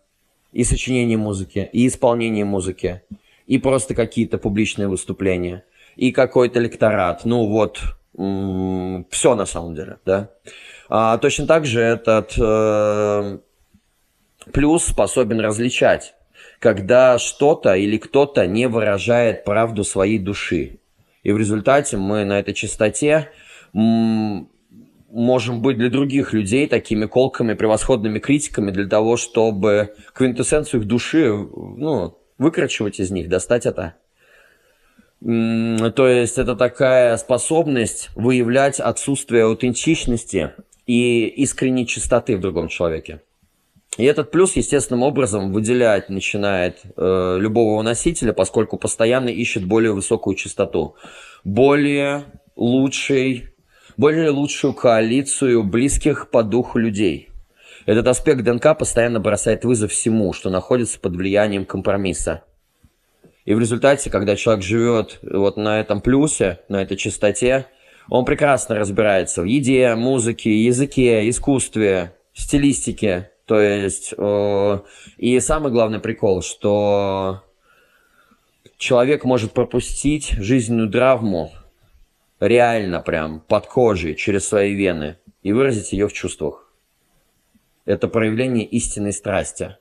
и 0.54 0.64
сочинение 0.64 1.18
музыки, 1.18 1.68
и 1.72 1.86
исполнение 1.86 2.46
музыки, 2.46 3.02
и 3.46 3.58
просто 3.58 3.94
какие-то 3.94 4.38
публичные 4.38 4.88
выступления, 4.88 5.64
и 5.96 6.12
какой-то 6.12 6.60
лекторат. 6.60 7.26
Ну 7.26 7.46
вот, 7.46 7.80
все 8.14 9.34
на 9.34 9.44
самом 9.44 9.74
деле, 9.74 9.98
да. 10.06 10.30
А, 10.88 11.18
точно 11.18 11.46
так 11.46 11.66
же 11.66 11.80
этот 11.80 12.34
э, 12.38 13.38
плюс 14.52 14.84
способен 14.84 15.40
различать 15.40 16.14
когда 16.64 17.18
что-то 17.18 17.74
или 17.74 17.98
кто-то 17.98 18.46
не 18.46 18.68
выражает 18.68 19.44
правду 19.44 19.84
своей 19.84 20.18
души. 20.18 20.78
И 21.22 21.30
в 21.30 21.38
результате 21.38 21.98
мы 21.98 22.24
на 22.24 22.40
этой 22.40 22.54
частоте 22.54 23.28
можем 25.14 25.62
быть 25.62 25.78
для 25.78 25.90
других 25.90 26.32
людей 26.32 26.66
такими 26.66 27.06
колками, 27.06 27.54
превосходными 27.54 28.18
критиками 28.18 28.72
для 28.72 28.88
того, 28.88 29.16
чтобы 29.16 29.94
квинтэссенцию 30.12 30.80
их 30.80 30.88
души 30.88 31.28
ну, 31.28 32.18
выкручивать 32.36 32.98
из 32.98 33.10
них, 33.12 33.28
достать 33.28 33.64
это. 33.64 33.94
То 35.20 36.08
есть 36.08 36.36
это 36.36 36.56
такая 36.56 37.16
способность 37.16 38.10
выявлять 38.16 38.80
отсутствие 38.80 39.44
аутентичности 39.44 40.52
и 40.86 41.26
искренней 41.26 41.86
чистоты 41.86 42.36
в 42.36 42.40
другом 42.40 42.68
человеке. 42.68 43.22
И 43.96 44.04
этот 44.04 44.32
плюс 44.32 44.56
естественным 44.56 45.04
образом 45.04 45.52
выделять 45.52 46.08
начинает 46.08 46.80
э, 46.96 47.36
любого 47.38 47.80
носителя, 47.82 48.32
поскольку 48.32 48.76
постоянно 48.76 49.28
ищет 49.28 49.64
более 49.64 49.92
высокую 49.92 50.34
частоту, 50.34 50.96
более 51.44 52.24
лучший, 52.56 53.53
более 53.96 54.30
лучшую 54.30 54.74
коалицию 54.74 55.62
близких 55.64 56.30
по 56.30 56.42
духу 56.42 56.78
людей. 56.78 57.30
Этот 57.86 58.06
аспект 58.06 58.42
ДНК 58.42 58.76
постоянно 58.78 59.20
бросает 59.20 59.64
вызов 59.64 59.92
всему, 59.92 60.32
что 60.32 60.50
находится 60.50 60.98
под 60.98 61.16
влиянием 61.16 61.64
компромисса. 61.64 62.44
И 63.44 63.52
в 63.52 63.60
результате, 63.60 64.10
когда 64.10 64.36
человек 64.36 64.64
живет 64.64 65.18
вот 65.22 65.56
на 65.56 65.80
этом 65.80 66.00
плюсе, 66.00 66.60
на 66.68 66.82
этой 66.82 66.96
частоте, 66.96 67.66
он 68.08 68.24
прекрасно 68.24 68.76
разбирается 68.76 69.42
в 69.42 69.44
еде, 69.44 69.94
музыке, 69.94 70.64
языке, 70.64 71.28
искусстве, 71.28 72.14
стилистике, 72.32 73.30
то 73.46 73.60
есть, 73.60 74.14
э, 74.16 74.78
и 75.18 75.38
самый 75.40 75.70
главный 75.70 76.00
прикол, 76.00 76.42
что 76.42 77.42
человек 78.78 79.24
может 79.24 79.52
пропустить 79.52 80.30
жизненную 80.30 80.90
травму 80.90 81.52
реально 82.46 83.00
прям 83.00 83.40
под 83.40 83.66
кожей, 83.66 84.14
через 84.14 84.46
свои 84.46 84.74
вены, 84.74 85.18
и 85.42 85.52
выразить 85.52 85.92
ее 85.92 86.08
в 86.08 86.12
чувствах. 86.12 86.72
Это 87.84 88.08
проявление 88.08 88.64
истинной 88.64 89.12
страсти 89.12 89.76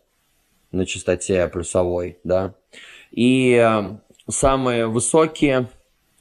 на 0.72 0.86
частоте 0.86 1.48
плюсовой, 1.48 2.20
да. 2.24 2.56
И 3.12 3.54
э, 3.54 3.98
самые 4.30 4.88
высокие, 4.88 5.70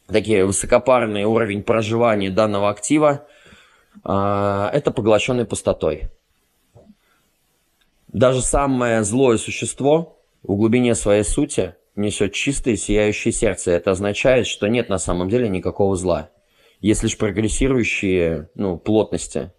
такие 0.07 0.45
высокопарный 0.45 1.25
уровень 1.25 1.63
проживания 1.63 2.31
данного 2.31 2.71
актива 2.71 3.27
э,– 4.05 4.71
это 4.73 4.91
поглощенный 4.91 5.45
пустотой. 5.45 6.11
Даже 8.09 8.43
самое 8.43 9.03
злое 9.05 9.39
существо 9.39 10.19
в 10.43 10.55
глубине 10.55 10.95
своей 10.95 11.25
сути 11.25 11.75
несет 11.97 12.33
чистое 12.33 12.77
сияющее 12.77 13.33
сердце. 13.33 13.73
Это 13.73 13.91
означает, 13.91 14.47
что 14.47 14.67
нет 14.67 14.89
на 14.89 14.99
самом 14.99 15.29
деле 15.29 15.49
никакого 15.49 15.97
зла. 15.97 16.31
Есть 16.81 17.03
лишь 17.03 17.17
прогрессирующие 17.17 18.49
ну, 18.55 18.77
плотности. 18.77 19.53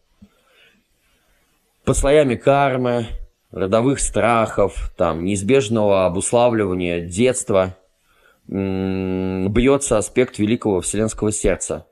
Под 1.86 1.98
слоями 1.98 2.36
кармы, 2.36 3.08
родовых 3.52 4.00
страхов, 4.00 4.94
там, 4.98 5.24
неизбежного 5.24 6.06
обуславливания 6.06 7.02
детства 7.02 7.78
бьется 8.48 9.98
аспект 9.98 10.38
великого 10.38 10.82
вселенского 10.82 11.32
сердца. 11.32 11.88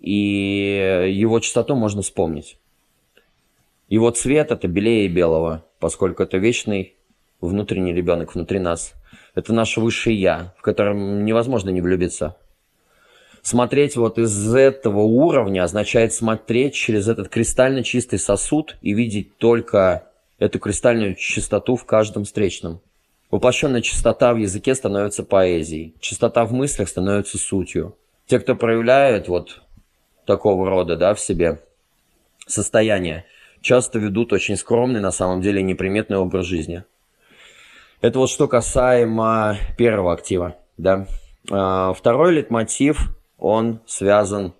И 0.00 1.08
его 1.10 1.40
частоту 1.40 1.74
можно 1.74 2.02
вспомнить. 2.02 2.58
Его 3.88 4.10
цвет– 4.10 4.50
это 4.52 4.68
белее 4.68 5.08
белого, 5.08 5.64
поскольку 5.78 6.22
это 6.22 6.38
вечный 6.38 6.96
внутренний 7.40 7.92
ребенок 7.92 8.34
внутри 8.34 8.58
нас. 8.58 8.94
Это 9.34 9.52
наше 9.52 9.80
высшее 9.80 10.20
я, 10.20 10.54
в 10.58 10.62
котором 10.62 11.24
невозможно 11.24 11.70
не 11.70 11.80
влюбиться. 11.80 12.36
Смотреть 13.42 13.96
вот 13.96 14.18
из 14.18 14.54
этого 14.54 15.00
уровня 15.00 15.64
означает 15.64 16.12
смотреть 16.12 16.74
через 16.74 17.08
этот 17.08 17.28
кристально 17.28 17.82
чистый 17.82 18.18
сосуд 18.18 18.76
и 18.82 18.92
видеть 18.92 19.36
только 19.38 20.04
эту 20.38 20.58
кристальную 20.58 21.16
чистоту 21.16 21.76
в 21.76 21.84
каждом 21.84 22.24
встречном. 22.24 22.80
Воплощенная 23.30 23.80
чистота 23.80 24.34
в 24.34 24.36
языке 24.36 24.74
становится 24.74 25.24
поэзией, 25.24 25.94
чистота 26.00 26.44
в 26.44 26.52
мыслях 26.52 26.88
становится 26.88 27.38
сутью. 27.38 27.96
Те, 28.26 28.38
кто 28.38 28.54
проявляет 28.54 29.26
вот 29.26 29.62
такого 30.26 30.68
рода 30.68 30.96
да, 30.96 31.14
в 31.14 31.20
себе 31.20 31.62
состояние, 32.46 33.24
часто 33.60 33.98
ведут 33.98 34.32
очень 34.32 34.56
скромный, 34.56 35.00
на 35.00 35.10
самом 35.10 35.40
деле 35.40 35.62
неприметный 35.62 36.18
образ 36.18 36.46
жизни. 36.46 36.84
Это 38.02 38.18
вот 38.18 38.30
что 38.30 38.48
касаемо 38.48 39.56
первого 39.78 40.12
актива. 40.12 40.56
Да. 40.76 41.06
А, 41.48 41.94
второй 41.94 42.32
литмотив, 42.32 42.98
он 43.38 43.80
связан 43.86 44.54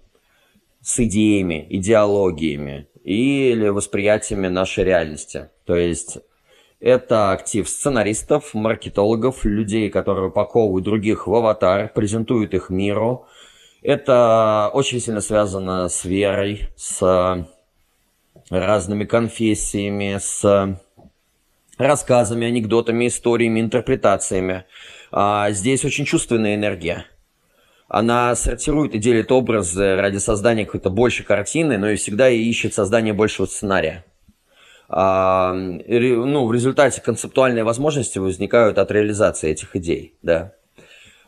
с 0.80 1.00
идеями, 1.00 1.66
идеологиями 1.68 2.86
или 3.02 3.66
восприятиями 3.66 4.46
нашей 4.46 4.84
реальности. 4.84 5.50
То 5.66 5.74
есть 5.74 6.18
это 6.78 7.32
актив 7.32 7.68
сценаристов, 7.68 8.54
маркетологов, 8.54 9.44
людей, 9.44 9.90
которые 9.90 10.28
упаковывают 10.28 10.84
других 10.84 11.26
в 11.26 11.34
аватар, 11.34 11.88
презентуют 11.92 12.54
их 12.54 12.70
миру. 12.70 13.26
Это 13.82 14.70
очень 14.72 15.00
сильно 15.00 15.20
связано 15.20 15.88
с 15.88 16.04
верой, 16.04 16.68
с 16.76 17.44
разными 18.50 19.04
конфессиями, 19.04 20.18
с 20.20 20.78
рассказами, 21.78 22.46
анекдотами, 22.46 23.08
историями, 23.08 23.60
интерпретациями. 23.60 24.64
А 25.10 25.50
здесь 25.50 25.84
очень 25.84 26.04
чувственная 26.04 26.54
энергия. 26.54 27.06
Она 27.88 28.34
сортирует 28.34 28.94
и 28.94 28.98
делит 28.98 29.30
образы 29.30 29.96
ради 29.96 30.16
создания 30.16 30.64
какой-то 30.64 30.88
большей 30.88 31.26
картины, 31.26 31.76
но 31.76 31.90
и 31.90 31.96
всегда 31.96 32.30
ищет 32.30 32.72
создание 32.72 33.12
большего 33.12 33.44
сценария. 33.44 34.04
А, 34.88 35.52
ну, 35.54 36.46
в 36.46 36.52
результате 36.52 37.00
концептуальные 37.02 37.64
возможности 37.64 38.18
возникают 38.18 38.78
от 38.78 38.90
реализации 38.90 39.50
этих 39.50 39.76
идей, 39.76 40.14
да. 40.22 40.54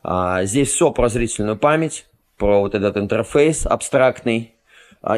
А, 0.02 0.44
здесь 0.44 0.68
все 0.68 0.90
про 0.90 1.08
зрительную 1.08 1.56
память, 1.56 2.06
про 2.38 2.60
вот 2.60 2.74
этот 2.74 2.96
интерфейс 2.96 3.66
абстрактный 3.66 4.53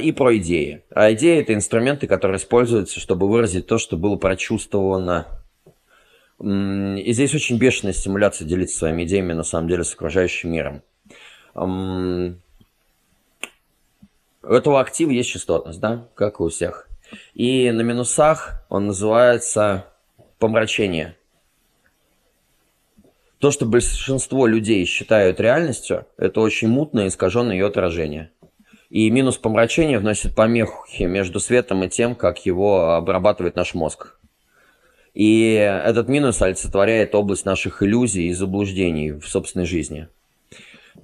и 0.00 0.12
про 0.12 0.37
идеи. 0.38 0.83
А 0.90 1.12
идеи– 1.12 1.40
это 1.43 1.55
инструменты, 1.55 2.07
которые 2.07 2.38
используются, 2.38 2.99
чтобы 2.99 3.28
выразить 3.28 3.66
то, 3.66 3.78
что 3.78 3.97
было 3.97 4.16
прочувствовано. 4.16 5.26
И 6.40 7.12
здесь 7.12 7.35
очень 7.35 7.57
бешеная 7.57 7.93
стимуляция 7.93 8.47
делиться 8.47 8.78
своими 8.78 9.05
идеями, 9.05 9.33
на 9.33 9.45
самом 9.45 9.69
деле, 9.69 9.85
с 9.85 9.95
окружающим 9.95 10.52
миром. 10.52 10.83
У 11.55 12.35
этого 14.52 14.81
актива 14.81 15.11
есть 15.11 15.31
частотность, 15.31 15.81
да, 15.81 16.09
как 16.14 16.40
и 16.40 16.43
у 16.43 16.49
всех. 16.49 16.88
И 17.35 17.71
на 17.71 17.83
минусах 17.83 18.64
он 18.69 18.88
называется 18.88 19.87
помрачение. 20.38 21.16
То, 23.38 23.50
что 23.50 23.66
большинство 23.66 24.47
людей 24.47 24.85
считают 24.85 25.40
реальностью, 25.40 26.07
это 26.16 26.40
очень 26.40 26.69
мутное, 26.69 27.09
искаженное 27.09 27.55
ее 27.55 27.66
отражение. 27.66 28.31
И 28.90 29.11
минус 29.11 29.37
помрачения 29.37 29.99
вносит 29.99 30.35
помехи 30.35 31.02
между 31.02 31.40
светом 31.40 31.83
и 31.85 31.88
тем, 31.88 32.14
как 32.14 32.47
его 32.47 32.93
обрабатывает 32.93 33.57
наш 33.57 33.75
мозг. 33.75 34.16
И 35.12 35.52
этот 35.52 36.09
минус 36.09 36.43
олицетворяет 36.43 37.14
область 37.14 37.47
наших 37.47 37.83
иллюзий 37.83 38.28
и 38.28 38.33
заблуждений 38.33 39.12
в 39.12 39.26
собственной 39.26 39.66
жизни. 39.66 40.09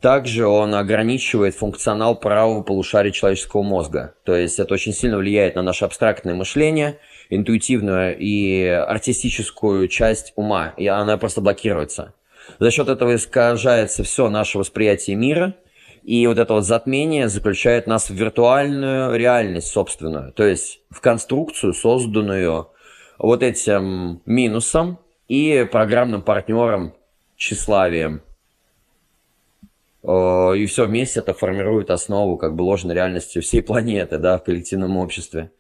Также 0.01 0.47
он 0.47 0.75
ограничивает 0.75 1.55
функционал 1.55 2.17
правого 2.17 2.63
полушария 2.63 3.13
человеческого 3.13 3.63
мозга. 3.63 4.15
То 4.25 4.35
есть 4.35 4.59
это 4.59 4.75
очень 4.75 4.93
сильно 4.93 5.17
влияет 5.17 5.55
на 5.55 5.63
наше 5.63 5.85
абстрактное 5.85 6.35
мышление, 6.35 6.99
интуитивную 7.31 8.17
и 8.19 8.65
артистическую 8.65 9.89
часть 9.89 10.33
ума, 10.37 10.75
и 10.77 10.87
она 10.87 11.17
просто 11.19 11.41
блокируется. 11.41 12.15
За 12.59 12.71
счет 12.71 12.89
этого 12.89 13.15
искажается 13.15 14.03
все 14.03 14.29
наше 14.29 14.59
восприятие 14.59 15.17
мира, 15.17 15.55
и 16.03 16.27
вот 16.27 16.39
это 16.39 16.55
вот 16.55 16.65
затмение 16.65 17.29
заключает 17.29 17.87
нас 17.87 18.11
в 18.11 18.15
виртуальную 18.15 19.17
реальность 19.17 19.69
собственную, 19.69 20.33
то 20.33 20.45
есть 20.45 20.81
в 20.91 21.01
конструкцию, 21.01 21.75
созданную 21.75 22.69
вот 23.19 23.43
этим 23.43 24.21
минусом 24.27 24.99
и 25.29 25.67
программным 25.71 26.23
партнером 26.23 26.95
тщеславием. 27.37 28.23
Э, 30.03 30.55
и 30.57 30.67
все 30.67 30.87
вместе 30.87 31.21
это 31.21 31.33
формирует 31.35 31.91
основу 31.91 32.37
как 32.37 32.57
бы 32.57 32.63
ложной 32.63 32.95
реальности 32.95 33.41
всей 33.41 33.63
планеты, 33.63 34.19
да, 34.19 34.39
в 34.39 34.45
коллективном 34.45 34.97
обществе. 34.97 35.53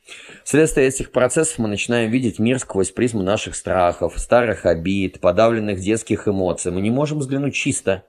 Вследствие 0.44 0.88
этих 0.88 1.12
процессов 1.12 1.58
мы 1.58 1.68
начинаем 1.68 2.10
видеть 2.10 2.38
мир 2.38 2.58
сквозь 2.58 2.90
призму 2.90 3.22
наших 3.22 3.54
страхов, 3.54 4.18
старых 4.18 4.66
обид, 4.66 5.20
подавленных 5.20 5.80
детских 5.80 6.26
эмоций. 6.26 6.72
Мы 6.72 6.80
не 6.80 6.90
можем 6.90 7.20
взглянуть 7.20 7.54
чисто. 7.54 8.04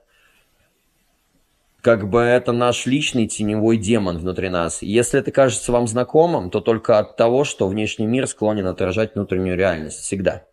Как 1.84 2.08
бы 2.08 2.22
это 2.22 2.52
наш 2.52 2.86
личный 2.86 3.26
теневой 3.26 3.76
демон 3.76 4.16
внутри 4.16 4.48
нас. 4.48 4.80
Если 4.80 5.20
это 5.20 5.30
кажется 5.30 5.70
вам 5.70 5.86
знакомым, 5.86 6.48
то 6.48 6.62
только 6.62 6.98
от 6.98 7.16
того, 7.16 7.44
что 7.44 7.68
внешний 7.68 8.06
мир 8.06 8.26
склонен 8.26 8.66
отражать 8.66 9.14
внутреннюю 9.14 9.54
реальность. 9.54 9.98
Всегда. 9.98 10.46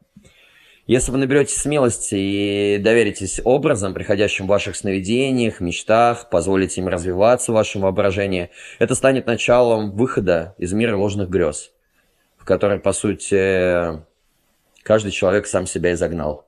Если 0.87 1.09
вы 1.09 1.19
наберете 1.19 1.57
смелости 1.57 2.15
и 2.15 2.77
доверитесь 2.79 3.39
образам, 3.45 3.93
приходящим 3.93 4.43
в 4.43 4.49
ваших 4.49 4.75
сновидениях, 4.75 5.61
мечтах, 5.61 6.29
позволите 6.29 6.81
им 6.81 6.89
развиваться 6.89 7.53
в 7.53 7.55
вашем 7.55 7.83
воображении, 7.83 8.49
это 8.79 8.93
станет 8.93 9.25
началом 9.25 9.91
выхода 9.91 10.53
из 10.57 10.73
мира 10.73 10.97
ложных 10.97 11.29
грез, 11.29 11.71
в 12.35 12.43
который, 12.43 12.77
по 12.77 12.91
сути, 12.91 14.03
каждый 14.83 15.11
человек 15.11 15.47
сам 15.47 15.65
себя 15.65 15.93
изогнал. 15.93 16.45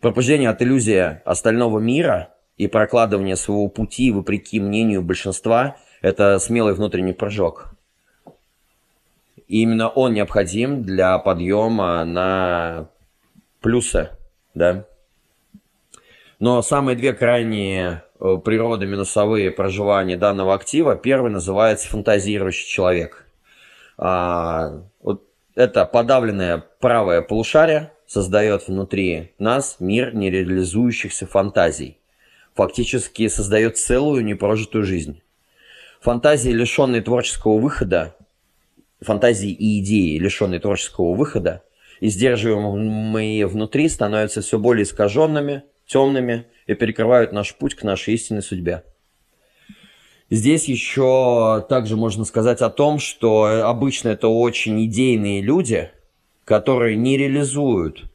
Пробуждение 0.00 0.50
от 0.50 0.62
иллюзии 0.62 1.20
остального 1.24 1.80
мира 1.80 2.32
и 2.60 2.66
прокладывание 2.66 3.36
своего 3.36 3.68
пути 3.68 4.12
вопреки 4.12 4.60
мнению 4.60 5.00
большинства– 5.00 5.78
это 6.02 6.38
смелый 6.38 6.74
внутренний 6.74 7.14
прыжок. 7.14 7.70
И 9.48 9.62
именно 9.62 9.88
он 9.88 10.12
необходим 10.12 10.82
для 10.82 11.18
подъема 11.18 12.04
на 12.04 12.90
плюсы, 13.62 14.10
да. 14.52 14.84
Но 16.38 16.60
самые 16.60 16.96
две 16.96 17.14
крайние 17.14 18.04
э, 18.20 18.36
природы 18.44 18.84
минусовые 18.84 19.50
проживания 19.50 20.18
данного 20.18 20.52
актива. 20.52 20.96
Первый 20.96 21.30
называется 21.30 21.88
фантазирующий 21.88 22.68
человек. 22.68 23.26
А, 23.96 24.82
вот 25.00 25.24
это 25.54 25.86
подавленное 25.86 26.62
правое 26.78 27.22
полушарие 27.22 27.94
создает 28.06 28.68
внутри 28.68 29.32
нас 29.38 29.76
мир 29.80 30.14
нереализующихся 30.14 31.26
фантазий. 31.26 31.99
Фактически 32.54 33.28
создает 33.28 33.78
целую 33.78 34.24
непрожитую 34.24 34.84
жизнь. 34.84 35.22
Фантазии, 36.00 36.50
лишенные 36.50 37.02
творческого 37.02 37.58
выхода, 37.58 38.16
фантазии 39.00 39.50
и 39.50 39.80
идеи, 39.80 40.18
лишенные 40.18 40.60
творческого 40.60 41.14
выхода, 41.14 41.62
и 42.00 42.08
сдерживаемые 42.08 43.46
внутри 43.46 43.88
становятся 43.88 44.40
все 44.40 44.58
более 44.58 44.84
искаженными, 44.84 45.62
темными 45.86 46.46
и 46.66 46.74
перекрывают 46.74 47.32
наш 47.32 47.54
путь 47.54 47.74
к 47.74 47.82
нашей 47.82 48.14
истинной 48.14 48.42
судьбе. 48.42 48.84
Здесь 50.30 50.66
еще 50.66 51.64
также 51.68 51.96
можно 51.96 52.24
сказать 52.24 52.60
о 52.62 52.70
том, 52.70 52.98
что 52.98 53.68
обычно 53.68 54.10
это 54.10 54.28
очень 54.28 54.84
идейные 54.86 55.42
люди, 55.42 55.90
которые 56.44 56.96
не 56.96 57.18
реализуют 57.18 58.09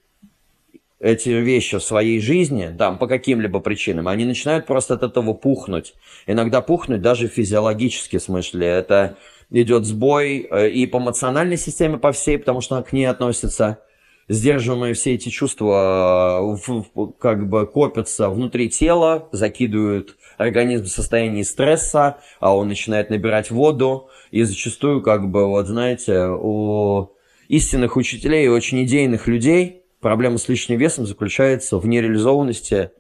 эти 1.00 1.30
вещи 1.30 1.78
в 1.78 1.84
своей 1.84 2.20
жизни, 2.22 2.74
там, 2.78 2.98
по 2.98 3.08
каким-либо 3.08 3.60
причинам, 3.60 4.08
они 4.08 4.26
начинают 4.26 4.66
просто 4.66 4.94
от 4.94 5.04
этого 5.04 5.34
пухнуть. 5.34 5.94
Иногда 6.26 6.62
пухнуть 6.62 7.02
даже 7.02 7.28
физиологически 7.28 8.18
в 8.18 8.24
смысле. 8.24 8.68
Это 8.68 9.18
идет 9.52 9.86
сбой 9.86 10.48
э, 10.50 10.70
и 10.70 10.88
по 10.88 10.98
эмоциональной 10.98 11.58
системе, 11.58 11.98
по 11.98 12.12
всей, 12.12 12.38
потому 12.38 12.62
что 12.62 12.82
к 12.82 12.94
ней 12.94 13.06
относятся 13.06 13.80
сдерживаемые 14.28 14.94
все 14.96 15.14
эти 15.16 15.30
чувства 15.30 16.58
э, 16.68 17.10
как 17.20 17.48
бы 17.48 17.68
копятся 17.68 18.30
внутри 18.30 18.70
тела, 18.70 19.30
закидывают 19.32 20.16
организм 20.38 20.86
в 20.86 20.90
состоянии 20.90 21.44
стресса, 21.44 22.18
а 22.40 22.56
он 22.56 22.68
начинает 22.68 23.10
набирать 23.10 23.52
воду, 23.52 24.10
и 24.32 24.44
зачастую, 24.44 25.02
как 25.02 25.30
бы, 25.30 25.46
вот 25.46 25.68
знаете, 25.68 26.28
у 26.28 27.12
истинных 27.48 27.98
учителей 27.98 28.46
и 28.46 28.50
очень 28.50 28.84
идейных 28.84 29.28
людей 29.28 29.85
проблема 30.06 30.38
с 30.38 30.48
лишним 30.48 30.78
весом 30.78 31.08
заключается 31.08 31.80
в 31.80 31.88
нереализованности 31.88 32.92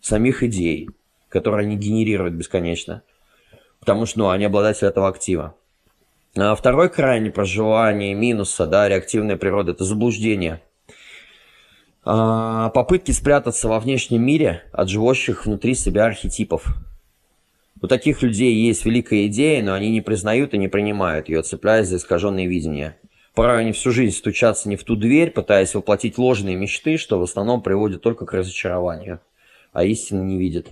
самих 0.00 0.44
идей, 0.44 0.88
которые 1.28 1.66
они 1.66 1.76
генерируют 1.76 2.34
бесконечно. 2.34 3.02
Потому 3.80 4.06
что 4.06 4.20
ну, 4.20 4.28
они 4.30 4.44
обладатели 4.44 4.88
этого 4.88 5.08
актива. 5.08 5.56
А 6.36 6.54
второй 6.54 6.88
крайний 6.88 7.32
проживание 7.32 8.14
минуса, 8.14 8.68
да, 8.68 8.88
реактивная 8.88 9.36
природа, 9.36 9.72
это 9.72 9.82
заблуждение. 9.82 10.62
А, 12.04 12.68
попытки 12.68 13.10
спрятаться 13.10 13.66
во 13.66 13.80
внешнем 13.80 14.24
мире 14.24 14.62
от 14.70 14.88
живущих 14.88 15.46
внутри 15.46 15.74
себя 15.74 16.04
архетипов. 16.04 16.64
У 17.80 17.88
таких 17.88 18.22
людей 18.22 18.54
есть 18.54 18.84
великая 18.84 19.26
идея, 19.26 19.64
но 19.64 19.74
они 19.74 19.90
не 19.90 20.00
признают 20.00 20.54
и 20.54 20.58
не 20.58 20.68
принимают 20.68 21.28
ее, 21.28 21.42
цепляясь 21.42 21.88
за 21.88 21.96
искаженные 21.96 22.46
видения. 22.46 22.96
Порой 23.34 23.60
они 23.60 23.72
всю 23.72 23.90
жизнь 23.90 24.16
стучатся 24.16 24.68
не 24.68 24.76
в 24.76 24.84
ту 24.84 24.94
дверь, 24.94 25.30
пытаясь 25.30 25.74
воплотить 25.74 26.18
ложные 26.18 26.54
мечты, 26.56 26.98
что 26.98 27.18
в 27.18 27.22
основном 27.22 27.62
приводит 27.62 28.02
только 28.02 28.26
к 28.26 28.32
разочарованию, 28.34 29.20
а 29.72 29.84
истины 29.84 30.22
не 30.22 30.38
видят. 30.38 30.68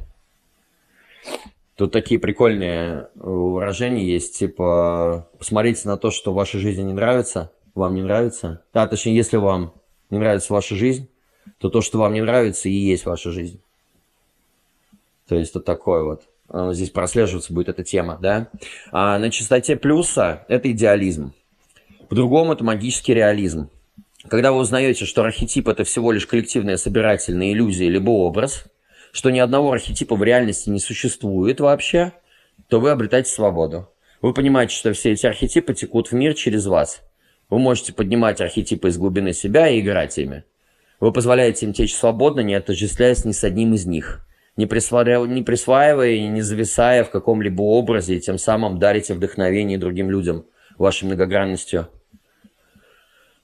Тут 1.76 1.92
такие 1.92 2.20
прикольные 2.20 3.08
выражения 3.14 4.04
есть, 4.04 4.38
типа, 4.38 5.30
посмотрите 5.38 5.88
на 5.88 5.96
то, 5.96 6.10
что 6.10 6.32
в 6.32 6.34
вашей 6.34 6.60
жизни 6.60 6.82
не 6.82 6.92
нравится, 6.92 7.50
вам 7.74 7.94
не 7.94 8.02
нравится. 8.02 8.62
А, 8.74 8.86
точнее, 8.86 9.16
если 9.16 9.38
вам 9.38 9.72
не 10.10 10.18
нравится 10.18 10.52
ваша 10.52 10.74
жизнь, 10.74 11.08
то 11.56 11.70
то, 11.70 11.80
что 11.80 11.98
вам 11.98 12.12
не 12.12 12.20
нравится, 12.20 12.68
и 12.68 12.72
есть 12.72 13.06
ваша 13.06 13.30
жизнь. 13.30 13.62
То 15.26 15.36
есть 15.36 15.52
это 15.52 15.60
такое 15.60 16.02
вот. 16.02 16.74
Здесь 16.74 16.90
прослеживаться 16.90 17.54
будет 17.54 17.70
эта 17.70 17.84
тема, 17.84 18.18
да. 18.20 18.48
А 18.90 19.18
на 19.18 19.30
частоте 19.30 19.76
плюса 19.76 20.44
это 20.48 20.70
идеализм. 20.70 21.32
По-другому 22.10 22.54
это 22.54 22.64
магический 22.64 23.14
реализм. 23.14 23.70
Когда 24.28 24.50
вы 24.50 24.58
узнаете, 24.58 25.04
что 25.04 25.22
архетип 25.22 25.68
это 25.68 25.84
всего 25.84 26.10
лишь 26.10 26.26
коллективная 26.26 26.76
собирательная 26.76 27.52
иллюзия 27.52 27.88
либо 27.88 28.10
образ, 28.10 28.64
что 29.12 29.30
ни 29.30 29.38
одного 29.38 29.70
архетипа 29.70 30.16
в 30.16 30.24
реальности 30.24 30.70
не 30.70 30.80
существует 30.80 31.60
вообще, 31.60 32.10
то 32.66 32.80
вы 32.80 32.90
обретаете 32.90 33.30
свободу. 33.30 33.88
Вы 34.22 34.34
понимаете, 34.34 34.74
что 34.74 34.92
все 34.92 35.12
эти 35.12 35.24
архетипы 35.24 35.72
текут 35.72 36.08
в 36.08 36.12
мир 36.12 36.34
через 36.34 36.66
вас. 36.66 37.00
Вы 37.48 37.60
можете 37.60 37.92
поднимать 37.92 38.40
архетипы 38.40 38.88
из 38.88 38.98
глубины 38.98 39.32
себя 39.32 39.68
и 39.68 39.78
играть 39.78 40.18
ими. 40.18 40.42
Вы 40.98 41.12
позволяете 41.12 41.66
им 41.66 41.72
течь 41.72 41.94
свободно, 41.94 42.40
не 42.40 42.56
отождествляясь 42.56 43.24
ни 43.24 43.30
с 43.30 43.44
одним 43.44 43.74
из 43.74 43.86
них, 43.86 44.26
не 44.56 44.66
присваивая, 44.66 45.28
не 45.28 45.44
присваивая 45.44 46.10
и 46.10 46.26
не 46.26 46.42
зависая 46.42 47.04
в 47.04 47.10
каком-либо 47.10 47.62
образе, 47.62 48.16
и 48.16 48.20
тем 48.20 48.36
самым 48.36 48.80
дарите 48.80 49.14
вдохновение 49.14 49.78
другим 49.78 50.10
людям 50.10 50.44
вашей 50.76 51.04
многогранностью. 51.04 51.86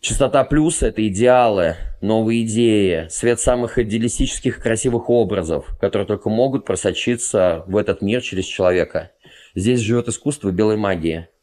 Частота 0.01 0.45
плюса– 0.45 0.87
это 0.89 1.07
идеалы, 1.09 1.77
новые 2.01 2.45
идеи, 2.45 3.09
свет 3.09 3.41
самых 3.41 3.79
идеалистических 3.79 4.61
красивых 4.61 5.11
образов, 5.11 5.67
которые 5.81 6.07
только 6.07 6.31
могут 6.31 6.65
просочиться 6.65 7.65
в 7.67 7.77
этот 7.77 8.03
мир 8.03 8.21
через 8.21 8.45
человека. 8.45 9.11
Здесь 9.55 9.81
живет 9.81 10.09
искусство 10.09 10.51
белой 10.51 10.77
магии– 10.77 11.29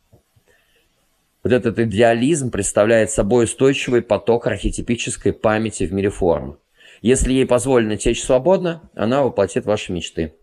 вот 1.44 1.52
этот 1.52 1.78
идеализм 1.78 2.52
представляет 2.52 3.12
собой 3.12 3.44
устойчивый 3.44 4.02
поток 4.02 4.48
архетипической 4.48 5.34
памяти 5.34 5.84
в 5.84 5.92
мире 5.92 6.10
форм. 6.10 6.58
Если 7.02 7.34
ей 7.34 7.46
позволено 7.46 7.98
течь 7.98 8.24
свободно, 8.24 8.90
она 8.96 9.24
воплотит 9.24 9.66
ваши 9.66 9.92
мечты. 9.92 10.36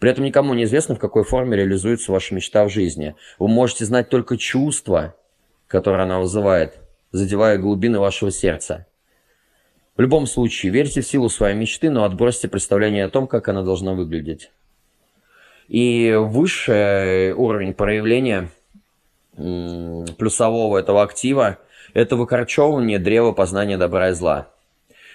При 0.00 0.10
этом 0.10 0.24
никому 0.24 0.54
не 0.54 0.64
известно, 0.64 0.96
в 0.96 0.98
какой 0.98 1.22
форме 1.22 1.56
реализуется 1.56 2.10
ваша 2.10 2.34
мечта 2.34 2.64
в 2.64 2.68
жизни. 2.68 3.14
Вы 3.38 3.46
можете 3.46 3.84
знать 3.84 4.08
только 4.08 4.36
чувства, 4.36 5.14
которые 5.68 6.02
она 6.02 6.18
вызывает, 6.18 6.80
задевая 7.12 7.58
глубины 7.58 7.98
вашего 7.98 8.30
сердца. 8.30 8.86
В 9.96 10.00
любом 10.00 10.26
случае, 10.26 10.72
верьте 10.72 11.00
в 11.00 11.06
силу 11.06 11.28
своей 11.28 11.56
мечты, 11.56 11.90
но 11.90 12.04
отбросьте 12.04 12.48
представление 12.48 13.04
о 13.04 13.10
том, 13.10 13.26
как 13.26 13.48
она 13.48 13.62
должна 13.62 13.92
выглядеть. 13.92 14.50
И 15.68 16.14
высший 16.16 17.32
уровень 17.32 17.74
проявления– 17.74 18.50
плюсового 19.36 20.78
этого 20.78 21.02
актива– 21.02 21.58
это 21.94 22.16
выкорчевывание 22.16 22.98
древа 22.98 23.32
познания 23.32 23.76
добра 23.76 24.10
и 24.10 24.12
зла. 24.12 24.50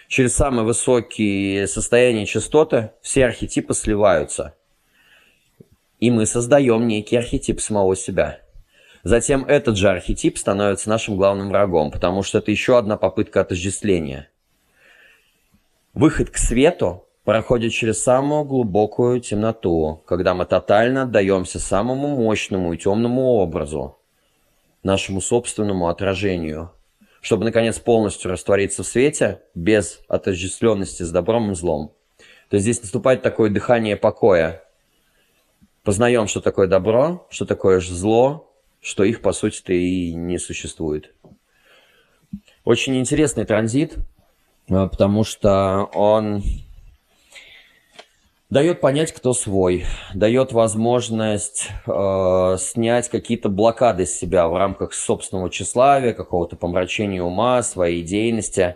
Через 0.08 0.36
самые 0.36 0.66
высокие 0.66 1.68
состояния 1.68 2.26
частоты 2.26 2.92
все 3.02 3.26
архетипы 3.26 3.74
сливаются. 3.74 4.56
И 6.00 6.12
мы 6.12 6.26
создаем 6.26 6.88
некий 6.88 7.16
архетип 7.16 7.60
самого 7.60 7.96
себя. 7.96 8.40
Затем 9.06 9.46
этот 9.46 9.78
же 9.78 9.88
архетип 9.88 10.36
становится 10.36 10.90
нашим 10.90 11.16
главным 11.16 11.50
врагом, 11.50 11.92
потому 11.92 12.24
что 12.24 12.40
это 12.40 12.50
еще 12.50 12.76
одна 12.76 12.98
попытка 12.98 13.42
отождествления. 13.42 14.32
Выход 15.94 16.32
к 16.32 16.38
свету 16.38 17.08
проходит 17.24 17.72
через 17.72 18.02
самую 18.02 18.46
глубокую 18.46 19.22
темноту, 19.22 20.02
когда 20.08 20.34
мы 20.34 20.48
тотально 20.48 21.04
отдаемся 21.04 21.60
самому 21.60 22.16
мощному 22.16 22.74
и 22.74 22.80
темному 22.80 23.34
образу, 23.34 24.00
нашему 24.82 25.22
собственному 25.22 25.88
отражению, 25.88 26.72
чтобы, 27.22 27.46
наконец, 27.46 27.78
полностью 27.78 28.32
раствориться 28.32 28.82
в 28.82 28.88
свете 28.88 29.44
без 29.54 30.00
отождествленности 30.08 31.04
с 31.04 31.12
добром 31.12 31.52
и 31.52 31.56
злом. 31.56 31.94
То 32.50 32.56
есть 32.56 32.64
здесь 32.64 32.82
наступает 32.82 33.22
такое 33.22 33.52
дыхание 33.52 33.98
покоя. 33.98 34.64
Познаем, 35.84 36.28
что 36.28 36.42
такое 36.42 36.66
добро, 36.66 37.28
что 37.30 37.46
такое 37.46 37.80
зло, 37.82 38.52
что 38.86 39.04
их, 39.04 39.22
по 39.22 39.34
сути-то, 39.34 39.74
и 39.74 40.14
не 40.14 40.38
существует. 40.38 41.12
Очень 42.64 42.98
интересный 43.00 43.44
транзит, 43.44 43.96
а, 44.70 44.88
потому 44.88 45.24
что 45.24 45.90
он 45.96 46.44
дает 48.52 48.82
понять, 48.82 49.12
кто 49.12 49.34
свой, 49.34 49.86
дает 50.14 50.52
возможность 50.52 51.70
э, 51.88 52.58
снять 52.60 53.10
какие-то 53.10 53.50
блокады 53.50 54.06
с 54.06 54.14
себя 54.14 54.48
в 54.48 54.56
рамках 54.56 54.94
собственного 54.94 55.50
тщеславия, 55.50 56.14
какого-то 56.14 56.56
помрачения 56.56 57.24
ума, 57.24 57.64
своей 57.64 58.04
идейности. 58.04 58.76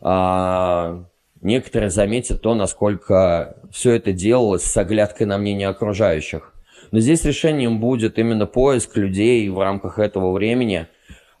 Э, 0.00 1.04
некоторые 1.42 1.90
заметят 1.90 2.40
то, 2.40 2.54
насколько 2.54 3.58
все 3.70 3.92
это 3.92 4.14
делалось 4.14 4.64
с 4.64 4.74
оглядкой 4.78 5.26
на 5.26 5.36
мнение 5.36 5.68
окружающих. 5.68 6.51
Но 6.92 7.00
здесь 7.00 7.24
решением 7.24 7.80
будет 7.80 8.18
именно 8.18 8.46
поиск 8.46 8.96
людей 8.96 9.48
в 9.48 9.58
рамках 9.58 9.98
этого 9.98 10.30
времени 10.32 10.86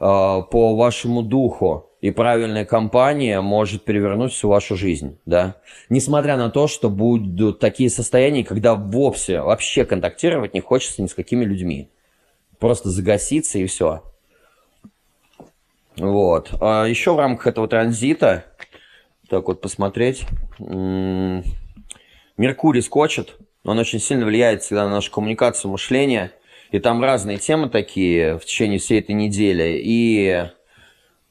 по 0.00 0.74
вашему 0.74 1.22
духу, 1.22 1.90
и 2.00 2.10
правильная 2.10 2.64
компания 2.64 3.40
может 3.40 3.84
перевернуть 3.84 4.32
всю 4.32 4.48
вашу 4.48 4.76
жизнь, 4.76 5.20
да. 5.24 5.54
Несмотря 5.88 6.36
на 6.36 6.50
то, 6.50 6.66
что 6.66 6.90
будут 6.90 7.60
такие 7.60 7.90
состояния, 7.90 8.44
когда 8.44 8.74
вовсе, 8.74 9.40
вообще 9.40 9.84
контактировать 9.84 10.52
не 10.52 10.60
хочется 10.60 11.00
ни 11.00 11.06
с 11.06 11.14
какими 11.14 11.44
людьми. 11.44 11.90
Просто 12.58 12.88
загаситься 12.88 13.58
и 13.58 13.66
все. 13.66 14.02
Вот. 15.96 16.50
А 16.60 16.86
еще 16.86 17.14
в 17.14 17.18
рамках 17.18 17.46
этого 17.46 17.68
транзита, 17.68 18.46
так 19.28 19.46
вот 19.46 19.60
посмотреть, 19.60 20.26
Меркурий 20.58 22.82
скочит, 22.82 23.36
он 23.64 23.78
очень 23.78 24.00
сильно 24.00 24.26
влияет 24.26 24.62
всегда 24.62 24.84
на 24.84 24.90
нашу 24.90 25.10
коммуникацию, 25.10 25.70
мышление, 25.70 26.32
и 26.70 26.78
там 26.78 27.02
разные 27.02 27.38
темы 27.38 27.68
такие 27.68 28.38
в 28.38 28.44
течение 28.44 28.78
всей 28.78 29.00
этой 29.00 29.14
недели, 29.14 29.80
и 29.82 30.46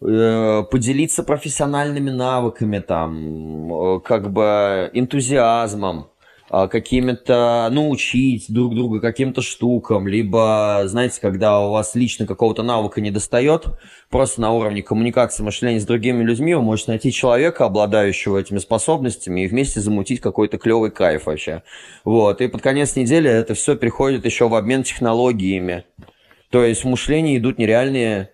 Э, 0.04 0.64
поделиться 0.64 1.22
профессиональными 1.22 2.10
навыками, 2.10 2.80
там, 2.80 3.72
э, 3.72 4.00
как 4.00 4.32
бы 4.32 4.90
энтузиазмом, 4.94 6.10
а, 6.52 6.68
какими-то 6.68 7.68
научить 7.72 8.46
друг 8.54 8.76
друга 8.76 9.00
каким-то 9.00 9.42
штукам, 9.42 10.08
либо, 10.08 10.84
знаете, 10.86 11.20
когда 11.22 11.62
у 11.62 11.72
вас 11.72 11.96
лично 11.96 12.28
какого-то 12.28 12.62
навыка 12.62 13.02
не 13.02 13.10
достает, 13.10 13.66
просто 14.10 14.42
на 14.42 14.52
уровне 14.52 14.84
коммуникации, 14.84 15.44
мышления 15.44 15.80
с 15.80 15.86
другими 15.86 16.24
людьми 16.24 16.54
вы 16.54 16.62
можете 16.62 16.92
найти 16.92 17.12
человека, 17.12 17.66
обладающего 17.66 18.38
этими 18.38 18.60
способностями, 18.60 19.46
и 19.46 19.48
вместе 19.48 19.80
замутить 19.80 20.20
какой-то 20.20 20.58
клевый 20.58 20.92
кайф 20.92 21.26
вообще. 21.26 21.64
Вот, 22.04 22.42
и 22.42 22.48
под 22.48 22.62
конец 22.62 22.96
недели 22.96 23.30
это 23.30 23.54
все 23.54 23.76
переходит 23.76 24.26
еще 24.26 24.48
в 24.48 24.56
обмен 24.56 24.84
технологиями. 24.84 25.86
То 26.50 26.64
есть 26.64 26.84
в 26.84 26.88
мышлении 26.88 27.38
идут 27.38 27.58
нереальные 27.58 28.32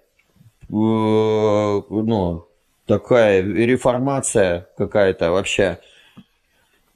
Э, 0.70 1.82
ну, 1.90 2.48
такая 2.86 3.42
реформация 3.42 4.68
какая-то 4.78 5.32
вообще. 5.32 5.80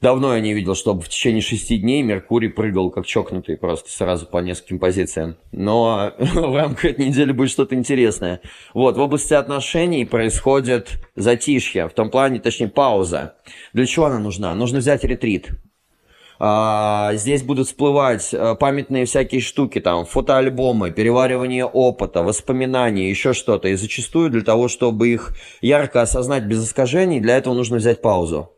Давно 0.02 0.34
я 0.34 0.40
не 0.40 0.52
видел, 0.52 0.74
чтобы 0.74 1.00
в 1.00 1.08
течение 1.08 1.40
шести 1.40 1.78
дней 1.78 2.02
Меркурий 2.02 2.48
прыгал 2.48 2.90
как 2.90 3.06
чокнутый 3.06 3.56
просто 3.56 3.88
сразу 3.88 4.26
по 4.26 4.38
нескольким 4.38 4.80
позициям. 4.80 5.36
Но 5.52 6.12
в 6.18 6.56
рамках 6.56 6.86
этой 6.86 7.06
недели 7.06 7.30
будет 7.30 7.50
что-то 7.50 7.76
интересное. 7.76 8.40
Вот, 8.74 8.96
в 8.96 9.00
области 9.00 9.32
отношений 9.32 10.04
происходит 10.04 10.98
затишье, 11.14 11.88
в 11.88 11.92
том 11.92 12.10
плане, 12.10 12.40
точнее, 12.40 12.66
пауза. 12.66 13.36
Для 13.72 13.86
чего 13.86 14.06
она 14.06 14.18
нужна? 14.18 14.52
Нужно 14.56 14.78
взять 14.80 15.04
ретрит. 15.04 15.50
А, 16.40 17.12
здесь 17.14 17.44
будут 17.44 17.68
всплывать 17.68 18.34
э, 18.34 18.56
памятные 18.58 19.04
всякие 19.04 19.40
штуки, 19.40 19.78
там, 19.78 20.04
фотоальбомы, 20.04 20.90
переваривание 20.90 21.64
опыта, 21.64 22.24
воспоминания, 22.24 23.08
еще 23.08 23.34
что-то. 23.34 23.68
И 23.68 23.76
зачастую 23.76 24.30
для 24.30 24.42
того, 24.42 24.66
чтобы 24.66 25.10
их 25.10 25.32
ярко 25.60 26.02
осознать 26.02 26.42
без 26.42 26.66
искажений, 26.66 27.20
для 27.20 27.36
этого 27.36 27.54
нужно 27.54 27.76
взять 27.76 28.02
паузу. 28.02 28.50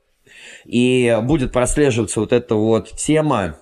И 0.64 1.18
будет 1.22 1.52
прослеживаться 1.52 2.20
вот 2.20 2.32
эта 2.32 2.54
вот 2.54 2.90
тема 2.90 3.56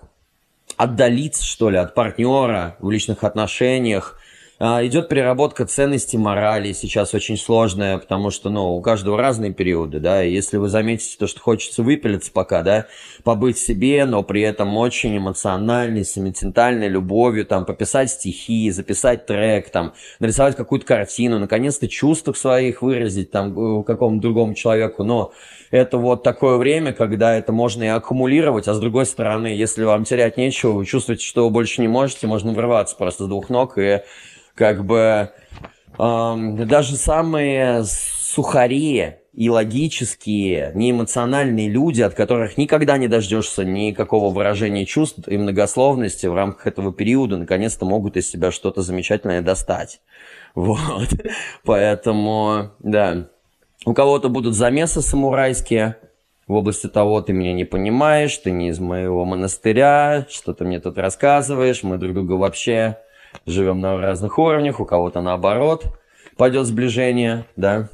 отдалиться, 0.76 1.44
что 1.44 1.70
ли, 1.70 1.76
от 1.76 1.94
партнера 1.94 2.76
в 2.80 2.90
личных 2.90 3.24
отношениях, 3.24 4.18
идет 4.60 5.08
переработка 5.08 5.66
ценностей 5.66 6.18
морали, 6.18 6.72
сейчас 6.72 7.14
очень 7.14 7.36
сложная, 7.36 7.98
потому 7.98 8.30
что, 8.30 8.48
ну, 8.50 8.76
у 8.76 8.80
каждого 8.80 9.18
разные 9.18 9.52
периоды, 9.52 9.98
да, 9.98 10.22
если 10.22 10.56
вы 10.56 10.68
заметите 10.68 11.16
то, 11.18 11.26
что 11.26 11.40
хочется 11.40 11.82
выпилиться 11.82 12.30
пока, 12.30 12.62
да, 12.62 12.86
побыть 13.24 13.58
себе, 13.58 14.04
но 14.04 14.22
при 14.22 14.42
этом 14.42 14.76
очень 14.76 15.16
эмоциональной, 15.16 16.04
сентиментальной 16.04 16.88
любовью, 16.88 17.44
там, 17.44 17.64
пописать 17.64 18.10
стихи, 18.10 18.70
записать 18.70 19.26
трек, 19.26 19.70
там, 19.70 19.94
нарисовать 20.20 20.54
какую-то 20.54 20.86
картину, 20.86 21.38
наконец-то 21.38 21.88
чувства 21.88 22.32
своих 22.32 22.82
выразить, 22.82 23.30
там, 23.30 23.82
какому-то 23.82 24.22
другому 24.22 24.54
человеку, 24.54 25.02
но 25.02 25.32
это 25.72 25.96
вот 25.98 26.22
такое 26.22 26.58
время, 26.58 26.92
когда 26.92 27.34
это 27.34 27.50
можно 27.50 27.82
и 27.82 27.88
аккумулировать, 27.88 28.68
а 28.68 28.74
с 28.74 28.78
другой 28.78 29.06
стороны, 29.06 29.46
если 29.46 29.84
вам 29.84 30.04
терять 30.04 30.36
нечего, 30.36 30.72
вы 30.72 30.86
чувствуете, 30.86 31.24
что 31.24 31.44
вы 31.44 31.50
больше 31.50 31.80
не 31.80 31.88
можете, 31.88 32.26
можно 32.26 32.52
врываться 32.52 32.94
просто 32.94 33.24
с 33.24 33.28
двух 33.28 33.48
ног 33.48 33.78
и 33.78 34.02
как 34.54 34.84
бы 34.84 35.30
эм, 35.98 36.68
даже 36.68 36.96
самые 36.96 37.84
сухари 37.84 39.16
и 39.32 39.48
логические, 39.48 40.72
неэмоциональные 40.74 41.70
люди, 41.70 42.02
от 42.02 42.14
которых 42.14 42.58
никогда 42.58 42.98
не 42.98 43.08
дождешься 43.08 43.64
никакого 43.64 44.32
выражения 44.32 44.84
чувств 44.84 45.26
и 45.26 45.38
многословности 45.38 46.26
в 46.26 46.34
рамках 46.34 46.66
этого 46.66 46.92
периода, 46.92 47.38
наконец-то 47.38 47.86
могут 47.86 48.16
из 48.16 48.30
себя 48.30 48.50
что-то 48.50 48.82
замечательное 48.82 49.40
достать. 49.40 50.00
Вот. 50.54 51.08
Поэтому, 51.64 52.72
да. 52.78 53.28
У 53.86 53.94
кого-то 53.94 54.28
будут 54.28 54.54
замесы 54.54 55.00
самурайские 55.00 55.96
в 56.46 56.54
области 56.54 56.88
того, 56.88 57.22
ты 57.22 57.32
меня 57.32 57.54
не 57.54 57.64
понимаешь, 57.64 58.36
ты 58.36 58.50
не 58.50 58.68
из 58.68 58.78
моего 58.78 59.24
монастыря, 59.24 60.26
что 60.28 60.52
ты 60.52 60.64
мне 60.64 60.78
тут 60.78 60.98
рассказываешь, 60.98 61.82
мы 61.82 61.96
друг 61.96 62.14
друга 62.14 62.32
вообще 62.34 62.98
живем 63.46 63.80
на 63.80 63.98
разных 63.98 64.38
уровнях, 64.38 64.80
у 64.80 64.84
кого-то 64.84 65.20
наоборот 65.20 65.86
пойдет 66.36 66.66
сближение, 66.66 67.46
да. 67.56 67.88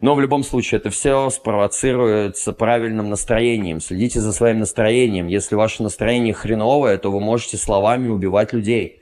Но 0.00 0.14
в 0.14 0.20
любом 0.20 0.44
случае 0.44 0.78
это 0.78 0.90
все 0.90 1.28
спровоцируется 1.30 2.52
правильным 2.52 3.10
настроением. 3.10 3.80
Следите 3.80 4.20
за 4.20 4.32
своим 4.32 4.60
настроением. 4.60 5.26
Если 5.26 5.56
ваше 5.56 5.82
настроение 5.82 6.32
хреновое, 6.32 6.98
то 6.98 7.10
вы 7.10 7.18
можете 7.18 7.56
словами 7.56 8.08
убивать 8.08 8.52
людей 8.52 8.97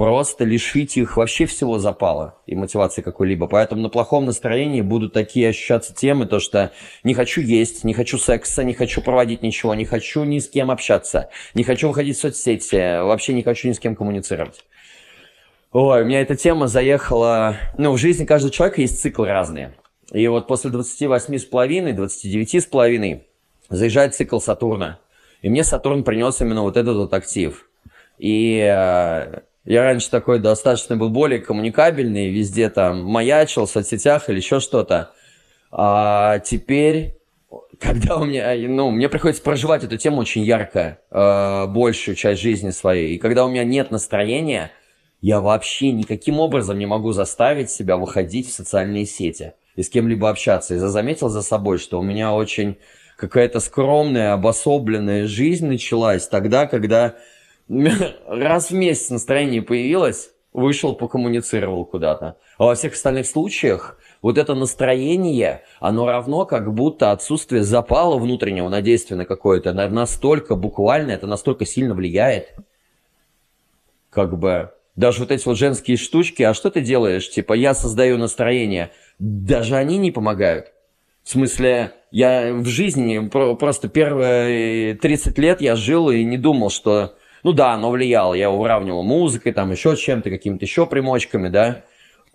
просто 0.00 0.46
лишить 0.46 0.96
их 0.96 1.18
вообще 1.18 1.44
всего 1.44 1.78
запала 1.78 2.38
и 2.46 2.54
мотивации 2.54 3.02
какой-либо. 3.02 3.46
Поэтому 3.48 3.82
на 3.82 3.90
плохом 3.90 4.24
настроении 4.24 4.80
будут 4.80 5.12
такие 5.12 5.50
ощущаться 5.50 5.94
темы, 5.94 6.24
то 6.24 6.40
что 6.40 6.72
не 7.04 7.12
хочу 7.12 7.42
есть, 7.42 7.84
не 7.84 7.92
хочу 7.92 8.16
секса, 8.16 8.64
не 8.64 8.72
хочу 8.72 9.02
проводить 9.02 9.42
ничего, 9.42 9.74
не 9.74 9.84
хочу 9.84 10.24
ни 10.24 10.38
с 10.38 10.48
кем 10.48 10.70
общаться, 10.70 11.28
не 11.52 11.64
хочу 11.64 11.88
выходить 11.88 12.16
в 12.16 12.20
соцсети, 12.20 13.02
вообще 13.02 13.34
не 13.34 13.42
хочу 13.42 13.68
ни 13.68 13.72
с 13.72 13.78
кем 13.78 13.94
коммуницировать. 13.94 14.64
Ой, 15.70 16.00
у 16.00 16.04
меня 16.06 16.22
эта 16.22 16.34
тема 16.34 16.66
заехала... 16.66 17.56
Ну, 17.76 17.92
в 17.92 17.98
жизни 17.98 18.24
каждого 18.24 18.50
человека 18.50 18.80
есть 18.80 19.02
циклы 19.02 19.28
разные. 19.28 19.74
И 20.12 20.26
вот 20.28 20.46
после 20.46 20.70
28,5, 20.70 21.94
29,5 21.94 23.20
заезжает 23.68 24.14
цикл 24.14 24.38
Сатурна. 24.38 24.98
И 25.42 25.50
мне 25.50 25.62
Сатурн 25.62 26.04
принес 26.04 26.40
именно 26.40 26.62
вот 26.62 26.78
этот 26.78 26.96
вот 26.96 27.12
актив. 27.12 27.68
И 28.16 28.66
э, 28.66 29.40
я 29.64 29.82
раньше 29.82 30.10
такой 30.10 30.38
достаточно 30.38 30.96
был 30.96 31.10
более 31.10 31.40
коммуникабельный, 31.40 32.30
везде 32.30 32.70
там 32.70 33.04
маячил 33.04 33.66
в 33.66 33.70
соцсетях 33.70 34.28
или 34.28 34.36
еще 34.36 34.60
что-то. 34.60 35.12
А 35.70 36.38
теперь, 36.40 37.16
когда 37.78 38.16
у 38.16 38.24
меня, 38.24 38.54
ну, 38.68 38.90
мне 38.90 39.08
приходится 39.08 39.42
проживать 39.42 39.84
эту 39.84 39.96
тему 39.98 40.18
очень 40.18 40.42
ярко, 40.42 40.98
э, 41.10 41.66
большую 41.66 42.14
часть 42.14 42.40
жизни 42.40 42.70
своей. 42.70 43.14
И 43.14 43.18
когда 43.18 43.44
у 43.44 43.50
меня 43.50 43.64
нет 43.64 43.90
настроения, 43.90 44.70
я 45.20 45.40
вообще 45.40 45.92
никаким 45.92 46.40
образом 46.40 46.78
не 46.78 46.86
могу 46.86 47.12
заставить 47.12 47.70
себя 47.70 47.96
выходить 47.96 48.48
в 48.48 48.52
социальные 48.52 49.04
сети 49.04 49.52
и 49.76 49.82
с 49.82 49.90
кем-либо 49.90 50.30
общаться. 50.30 50.74
И 50.74 50.78
заметил 50.78 51.28
за 51.28 51.42
собой, 51.42 51.76
что 51.78 52.00
у 52.00 52.02
меня 52.02 52.32
очень 52.32 52.78
какая-то 53.16 53.60
скромная, 53.60 54.32
обособленная 54.32 55.26
жизнь 55.26 55.66
началась 55.66 56.26
тогда, 56.26 56.66
когда 56.66 57.16
раз 58.26 58.70
в 58.70 58.74
месяц 58.74 59.10
настроение 59.10 59.62
появилось, 59.62 60.30
вышел, 60.52 60.94
покоммуницировал 60.94 61.84
куда-то. 61.84 62.36
А 62.58 62.64
во 62.64 62.74
всех 62.74 62.94
остальных 62.94 63.26
случаях 63.26 63.98
вот 64.22 64.38
это 64.38 64.54
настроение, 64.54 65.62
оно 65.78 66.06
равно 66.06 66.46
как 66.46 66.74
будто 66.74 67.12
отсутствие 67.12 67.62
запала 67.62 68.18
внутреннего 68.18 68.68
на 68.68 68.82
действие 68.82 69.16
на 69.16 69.24
какое-то, 69.24 69.72
настолько 69.72 70.56
буквально, 70.56 71.12
это 71.12 71.28
настолько 71.28 71.64
сильно 71.64 71.94
влияет. 71.94 72.56
Как 74.10 74.36
бы, 74.36 74.72
даже 74.96 75.20
вот 75.20 75.30
эти 75.30 75.46
вот 75.46 75.56
женские 75.56 75.96
штучки, 75.96 76.42
а 76.42 76.54
что 76.54 76.70
ты 76.70 76.80
делаешь? 76.80 77.30
Типа, 77.30 77.52
я 77.52 77.74
создаю 77.74 78.18
настроение. 78.18 78.90
Даже 79.20 79.76
они 79.76 79.96
не 79.98 80.10
помогают. 80.10 80.72
В 81.22 81.28
смысле, 81.28 81.92
я 82.10 82.52
в 82.52 82.66
жизни 82.66 83.28
просто 83.28 83.88
первые 83.88 84.94
30 84.96 85.38
лет 85.38 85.60
я 85.60 85.76
жил 85.76 86.10
и 86.10 86.24
не 86.24 86.36
думал, 86.36 86.70
что 86.70 87.14
ну 87.42 87.52
да, 87.52 87.72
оно 87.72 87.90
влияло, 87.90 88.34
я 88.34 88.50
уравнивал 88.50 89.02
музыкой, 89.02 89.52
там 89.52 89.70
еще 89.70 89.96
чем-то, 89.96 90.30
какими-то 90.30 90.64
еще 90.64 90.86
примочками, 90.86 91.48
да. 91.48 91.84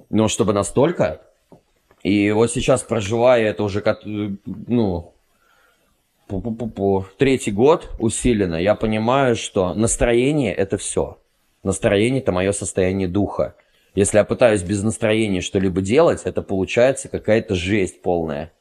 Но 0.10 0.28
чтобы 0.28 0.54
настолько. 0.54 1.22
И 2.04 2.32
вот 2.32 2.52
сейчас 2.52 2.84
проживая 2.84 3.44
это 3.50 3.64
уже, 3.64 3.84
ну, 4.46 5.14
по 6.28 6.36
-по 6.38 6.56
-по 6.56 6.72
-по, 6.72 7.06
третий 7.18 7.52
год 7.52 7.90
усиленно, 8.00 8.56
я 8.56 8.76
понимаю, 8.76 9.36
что 9.36 9.74
настроение 9.74 10.54
это 10.54 10.78
все. 10.78 11.18
Настроение 11.64 12.22
это 12.22 12.32
мое 12.32 12.52
состояние 12.52 13.08
духа. 13.08 13.56
Если 13.96 14.18
я 14.18 14.24
пытаюсь 14.24 14.62
без 14.62 14.84
настроения 14.84 15.42
что-либо 15.42 15.82
делать, 15.82 16.22
это 16.26 16.42
получается 16.42 17.08
какая-то 17.10 17.56
жесть 17.56 18.02
полная. 18.02 18.52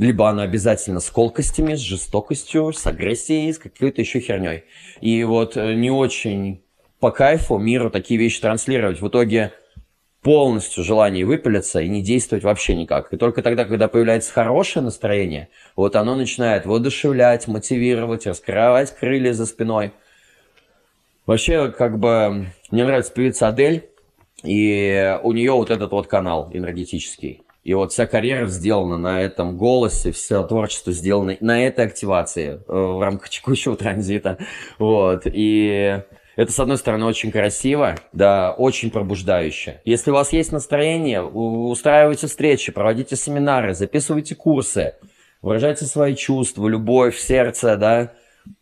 Либо 0.00 0.30
она 0.30 0.44
обязательно 0.44 0.98
с 0.98 1.10
колкостями, 1.10 1.74
с 1.74 1.80
жестокостью, 1.80 2.72
с 2.72 2.86
агрессией, 2.86 3.52
с 3.52 3.58
какой-то 3.58 4.00
еще 4.00 4.20
херней. 4.20 4.64
И 5.02 5.22
вот 5.24 5.58
э, 5.58 5.74
не 5.74 5.90
очень 5.90 6.62
по 7.00 7.10
кайфу 7.10 7.58
миру 7.58 7.90
такие 7.90 8.18
вещи 8.18 8.40
транслировать. 8.40 9.02
В 9.02 9.08
итоге 9.08 9.52
полностью 10.22 10.84
желание 10.84 11.26
выпилиться 11.26 11.82
и 11.82 11.88
не 11.90 12.00
действовать 12.00 12.44
вообще 12.44 12.74
никак. 12.76 13.12
И 13.12 13.18
только 13.18 13.42
тогда, 13.42 13.66
когда 13.66 13.88
появляется 13.88 14.32
хорошее 14.32 14.82
настроение, 14.82 15.50
вот 15.76 15.94
оно 15.96 16.14
начинает 16.14 16.64
воодушевлять, 16.64 17.46
мотивировать, 17.46 18.26
раскрывать 18.26 18.96
крылья 18.96 19.34
за 19.34 19.44
спиной. 19.44 19.92
Вообще, 21.26 21.70
как 21.70 21.98
бы, 21.98 22.46
мне 22.70 22.86
нравится 22.86 23.12
певица 23.12 23.48
Адель, 23.48 23.90
и 24.44 25.18
у 25.22 25.32
нее 25.32 25.52
вот 25.52 25.68
этот 25.68 25.92
вот 25.92 26.06
канал 26.06 26.48
энергетический. 26.54 27.42
И 27.70 27.74
вот 27.74 27.92
вся 27.92 28.08
карьера 28.08 28.48
сделана 28.48 28.98
на 28.98 29.22
этом 29.22 29.56
голосе, 29.56 30.10
все 30.10 30.42
творчество 30.42 30.92
сделано 30.92 31.36
на 31.38 31.64
этой 31.64 31.86
активации 31.86 32.54
э, 32.54 32.58
в 32.66 33.00
рамках 33.00 33.28
текущего 33.28 33.76
транзита. 33.76 34.38
Вот. 34.80 35.22
И 35.26 36.02
это, 36.34 36.50
с 36.50 36.58
одной 36.58 36.78
стороны, 36.78 37.06
очень 37.06 37.30
красиво, 37.30 37.94
да, 38.12 38.50
очень 38.50 38.90
пробуждающе. 38.90 39.82
Если 39.84 40.10
у 40.10 40.14
вас 40.14 40.32
есть 40.32 40.50
настроение, 40.50 41.22
устраивайте 41.22 42.26
встречи, 42.26 42.72
проводите 42.72 43.14
семинары, 43.14 43.72
записывайте 43.74 44.34
курсы, 44.34 44.96
выражайте 45.40 45.84
свои 45.84 46.16
чувства, 46.16 46.66
любовь, 46.66 47.16
сердце, 47.16 47.76
да, 47.76 48.12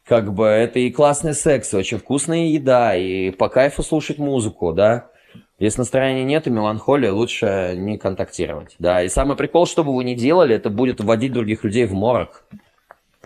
как 0.05 0.35
бы 0.35 0.45
это 0.45 0.81
и 0.81 0.91
классный 0.91 1.33
секс, 1.33 1.73
и 1.73 1.79
очень 1.79 1.97
вкусная 1.97 2.49
еда, 2.49 2.95
и 2.95 3.31
по 3.31 3.49
кайфу 3.49 3.83
слушать 3.83 4.19
музыку, 4.19 4.75
да, 4.75 5.11
если 5.59 5.81
настроения 5.81 6.23
нет 6.23 6.47
и 6.47 6.51
меланхолия, 6.51 7.13
лучше 7.13 7.75
не 7.77 7.99
контактировать. 7.99 8.77
Да, 8.79 9.03
и 9.03 9.09
самый 9.09 9.37
прикол, 9.37 9.67
что 9.67 9.83
бы 9.83 9.95
вы 9.95 10.05
ни 10.05 10.15
делали, 10.15 10.55
это 10.55 10.71
будет 10.71 11.01
вводить 11.01 11.33
других 11.33 11.65
людей 11.65 11.85
в 11.85 11.95
морок. 11.95 12.45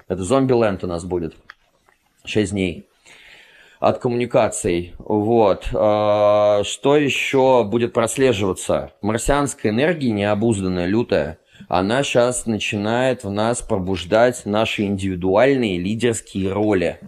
Это 0.09 0.25
зомби-ленд 0.25 0.83
у 0.83 0.87
нас 0.87 1.05
будет. 1.05 1.35
Шесть 2.25 2.53
дней 2.53 2.87
от 3.81 3.99
коммуникаций. 3.99 4.95
Вот. 4.99 5.69
А, 5.75 6.63
что 6.65 6.97
еще 6.97 7.65
будет 7.65 7.93
прослеживаться? 7.93 8.93
Марсианская 9.03 9.73
энергия, 9.73 10.13
необузданная, 10.13 10.87
лютая, 10.87 11.39
она 11.69 12.03
сейчас 12.03 12.47
начинает 12.47 13.25
в 13.25 13.31
нас 13.31 13.61
пробуждать 13.61 14.47
наши 14.47 14.85
индивидуальные 14.85 15.79
лидерские 15.79 16.53
роли. 16.53 17.01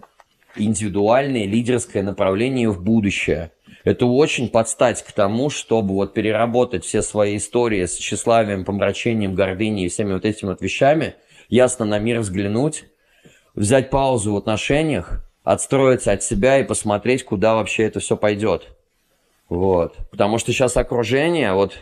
Индивидуальное 0.55 1.45
лидерское 1.45 2.03
направление 2.03 2.69
в 2.69 2.83
будущее– 2.83 3.51
это 3.85 4.07
очень 4.07 4.49
подстать 4.49 5.03
к 5.03 5.11
тому, 5.11 5.51
чтобы 5.51 5.93
вот 5.93 6.13
переработать 6.13 6.83
все 6.83 7.03
свои 7.03 7.37
истории 7.37 7.85
с 7.85 7.95
тщеславием, 7.95 8.65
помрачением, 8.65 9.35
гордыней 9.35 9.85
и 9.85 9.89
всеми 9.89 10.13
вот 10.13 10.25
этими 10.25 10.49
вот 10.49 10.61
вещами, 10.61 11.13
ясно 11.49 11.85
на 11.85 11.99
мир 11.99 12.19
взглянуть, 12.19 12.85
взять 13.53 13.91
паузу 13.91 14.33
в 14.33 14.37
отношениях, 14.37 15.23
отстроиться 15.43 16.11
от 16.11 16.23
себя 16.23 16.59
и 16.59 16.63
посмотреть, 16.63 17.23
куда 17.23 17.53
вообще 17.53 17.83
это 17.83 17.99
все 17.99 18.17
пойдет. 18.17 18.75
Вот. 19.49 19.95
Потому 20.09 20.39
что 20.39 20.51
сейчас 20.51 20.75
окружение, 20.77 21.53
вот 21.53 21.73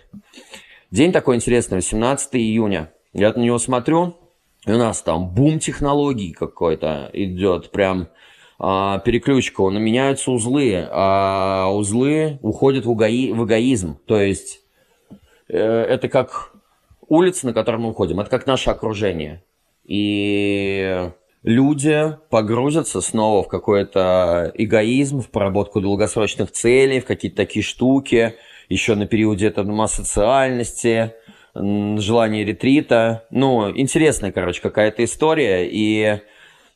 день 0.91 1.13
такой 1.13 1.37
интересный, 1.37 1.77
18 1.77 2.35
июня. 2.35 2.91
Я 3.13 3.31
на 3.31 3.39
него 3.39 3.59
смотрю, 3.59 4.17
и 4.65 4.71
у 4.73 4.77
нас 4.77 5.01
там 5.01 5.29
бум 5.29 5.59
технологий 5.59 6.33
какой-то 6.33 7.09
идет, 7.13 7.71
прям 7.71 8.09
а, 8.59 8.99
переключку, 8.99 9.69
но 9.69 9.79
меняются 9.79 10.31
узлы, 10.31 10.87
а 10.91 11.69
узлы 11.71 12.39
уходят 12.41 12.85
в, 12.85 12.91
угаи, 12.91 13.31
в 13.31 13.45
эгоизм. 13.45 13.97
То 14.05 14.19
есть 14.19 14.61
э, 15.49 15.57
это 15.57 16.07
как 16.07 16.53
улица, 17.07 17.47
на 17.47 17.53
которой 17.53 17.77
мы 17.77 17.89
уходим, 17.89 18.19
это 18.19 18.29
как 18.29 18.47
наше 18.47 18.69
окружение. 18.69 19.43
И 19.85 21.09
люди 21.43 22.15
погрузятся 22.29 23.01
снова 23.01 23.43
в 23.43 23.47
какой-то 23.47 24.51
эгоизм, 24.55 25.21
в 25.21 25.29
проработку 25.29 25.81
долгосрочных 25.81 26.51
целей, 26.51 26.99
в 26.99 27.05
какие-то 27.05 27.37
такие 27.37 27.63
штуки, 27.63 28.35
еще 28.69 28.95
на 28.95 29.05
периоде 29.05 29.47
этого 29.47 29.83
асоциальности, 29.83 31.13
желание 31.53 32.45
ретрита. 32.45 33.25
Ну, 33.29 33.69
интересная, 33.75 34.31
короче, 34.31 34.61
какая-то 34.61 35.03
история. 35.03 35.67
И 35.69 36.21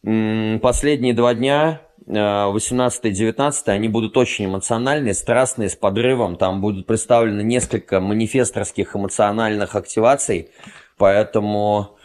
последние 0.04 1.14
два 1.14 1.34
дня 1.34 1.82
18-19, 2.08 3.54
э, 3.66 3.72
они 3.72 3.90
будут 3.90 4.16
очень 4.18 4.46
эмоциональные, 4.46 5.14
страстные, 5.14 5.70
с 5.70 5.76
подрывом. 5.76 6.38
Там 6.38 6.62
будут 6.62 6.88
представлены 6.88 7.42
несколько 7.42 8.00
манифесторских 8.00 8.96
эмоциональных 8.96 9.76
активаций. 9.76 10.50
Поэтому 10.98 11.98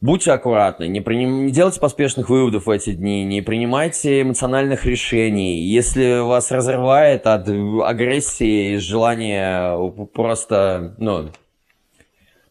будьте 0.00 0.32
аккуратны, 0.32 0.88
не, 0.88 1.00
приним... 1.00 1.46
не 1.46 1.52
делайте 1.52 1.80
поспешных 1.80 2.28
выводов 2.28 2.66
в 2.66 2.70
эти 2.70 2.92
дни, 2.92 3.24
не 3.24 3.40
принимайте 3.40 4.22
эмоциональных 4.22 4.84
решений. 4.84 5.60
Если 5.60 6.20
вас 6.20 6.50
разрывает 6.50 7.26
от 7.26 7.48
агрессии 7.48 8.74
и 8.74 8.76
желания 8.78 9.76
просто 10.12 10.94
ну, 10.98 11.30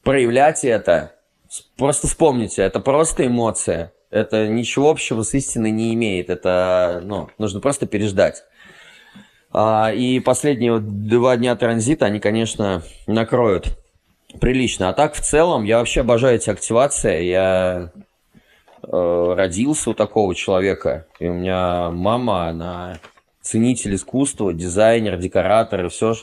проявлять 0.04 0.64
это, 0.64 1.14
просто 1.78 2.08
вспомните, 2.08 2.62
это 2.64 2.80
просто 2.80 3.28
эмоция 3.28 3.92
это 4.10 4.48
ничего 4.48 4.90
общего 4.90 5.24
с 5.24 5.34
истиной 5.34 5.72
не 5.72 5.94
имеет. 5.94 6.30
Это, 6.30 7.02
ну, 7.04 7.30
нужно 7.38 7.60
просто 7.60 7.86
переждать. 7.86 8.44
А, 9.52 9.92
и 9.94 10.20
последние 10.20 10.80
два 10.80 11.38
дня 11.38 11.56
транзита, 11.56 12.06
они, 12.06 12.20
конечно, 12.20 12.84
накроют 13.06 13.78
прилично. 14.40 14.90
А 14.90 14.94
так, 14.94 15.14
в 15.14 15.22
целом, 15.22 15.64
я 15.64 15.80
вообще 15.80 16.02
обожаю 16.02 16.36
эти 16.36 16.50
активации. 16.50 17.24
Я 17.24 17.92
э, 18.84 19.34
родился 19.36 19.90
у 19.90 19.94
такого 19.94 20.36
человека. 20.36 21.08
И 21.20 21.28
у 21.28 21.34
меня 21.34 21.90
мама, 21.92 22.48
она 22.48 23.00
ценитель 23.42 23.96
искусства, 23.96 24.54
дизайнер, 24.54 25.18
декоратор 25.18 25.86
и 25.86 25.90
все. 25.90 26.16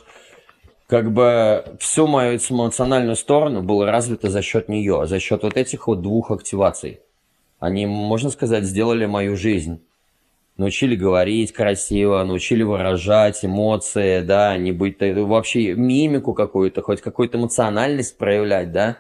Как 0.87 1.11
бы 1.13 1.65
всю 1.81 2.07
мою 2.07 2.39
эмоциональную 2.39 3.17
сторону 3.17 3.63
было 3.63 3.87
развито 3.87 4.29
за 4.29 4.43
счет 4.43 4.69
нее, 4.69 5.07
за 5.07 5.19
счет 5.19 5.43
вот 5.43 5.57
этих 5.57 5.87
вот 5.87 6.03
двух 6.03 6.31
активаций. 6.31 7.01
Они, 7.65 7.87
можно 7.87 8.29
сказать, 8.29 8.65
сделали 8.65 9.07
мою 9.07 9.39
жизнь. 9.39 9.81
Научили 10.59 10.97
говорить 10.97 11.55
красиво, 11.55 12.23
научили 12.23 12.63
выражать 12.63 13.43
эмоции, 13.43 14.21
да, 14.21 14.59
не 14.59 14.71
быть 14.71 14.99
вообще 15.01 15.73
мимику 15.73 16.35
какую-то, 16.35 16.83
хоть 16.83 17.01
какую-то 17.01 17.39
эмоциональность 17.39 18.19
проявлять, 18.19 18.71
да, 18.71 18.99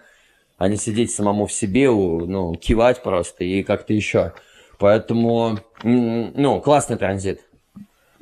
а 0.56 0.68
не 0.68 0.76
сидеть 0.78 1.10
самому 1.10 1.44
в 1.44 1.52
себе, 1.52 1.90
ну, 1.90 2.54
кивать 2.54 3.02
просто 3.02 3.44
и 3.44 3.62
как-то 3.62 3.92
еще. 3.92 4.32
Поэтому, 4.78 5.58
ну, 5.82 6.62
классный 6.62 6.96
транзит. 6.96 7.42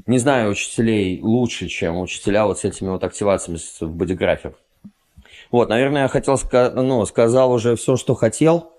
Не 0.09 0.19
знаю 0.19 0.51
учителей 0.51 1.21
лучше, 1.23 1.69
чем 1.69 2.01
учителя 2.01 2.47
вот 2.47 2.59
с 2.59 2.65
этими 2.65 2.89
вот 2.89 3.05
активациями 3.05 3.61
в 3.81 3.95
бодиграфе. 3.95 4.55
Вот, 5.53 5.69
наверное, 5.69 6.03
я 6.03 6.09
хотел, 6.09 6.37
ну, 6.75 7.07
сказал 7.07 7.53
уже 7.53 7.77
все, 7.77 7.95
что 7.95 8.17
хотел. 8.17 8.73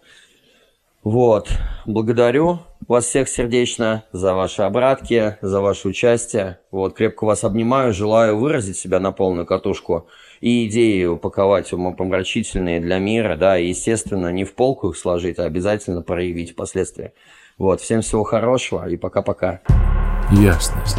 Вот, 1.04 1.50
благодарю 1.86 2.60
вас 2.88 3.06
всех 3.06 3.28
сердечно 3.28 4.06
за 4.14 4.34
ваши 4.34 4.62
обратки, 4.62 5.38
за 5.42 5.60
ваше 5.60 5.90
участие. 5.90 6.60
Вот, 6.72 6.96
крепко 6.96 7.26
вас 7.26 7.44
обнимаю, 7.44 7.94
желаю 7.94 8.38
выразить 8.38 8.78
себя 8.78 9.02
на 9.02 9.12
полную 9.12 9.46
катушку 9.46 10.08
и 10.40 10.68
идеи 10.68 11.06
упаковать 11.06 11.74
умопомрачительные 11.74 12.80
для 12.80 13.00
мира, 13.00 13.36
да, 13.36 13.58
и, 13.58 13.68
естественно, 13.68 14.32
не 14.32 14.46
в 14.46 14.56
полку 14.56 14.90
их 14.90 14.98
сложить, 14.98 15.40
а 15.40 15.44
обязательно 15.44 16.02
проявить 16.04 16.52
впоследствии. 16.52 17.12
Вот, 17.58 17.82
всем 17.82 18.02
всего 18.02 18.24
хорошего 18.24 18.88
и 18.88 18.96
пока-пока. 18.96 19.62
Ясность. 20.32 20.98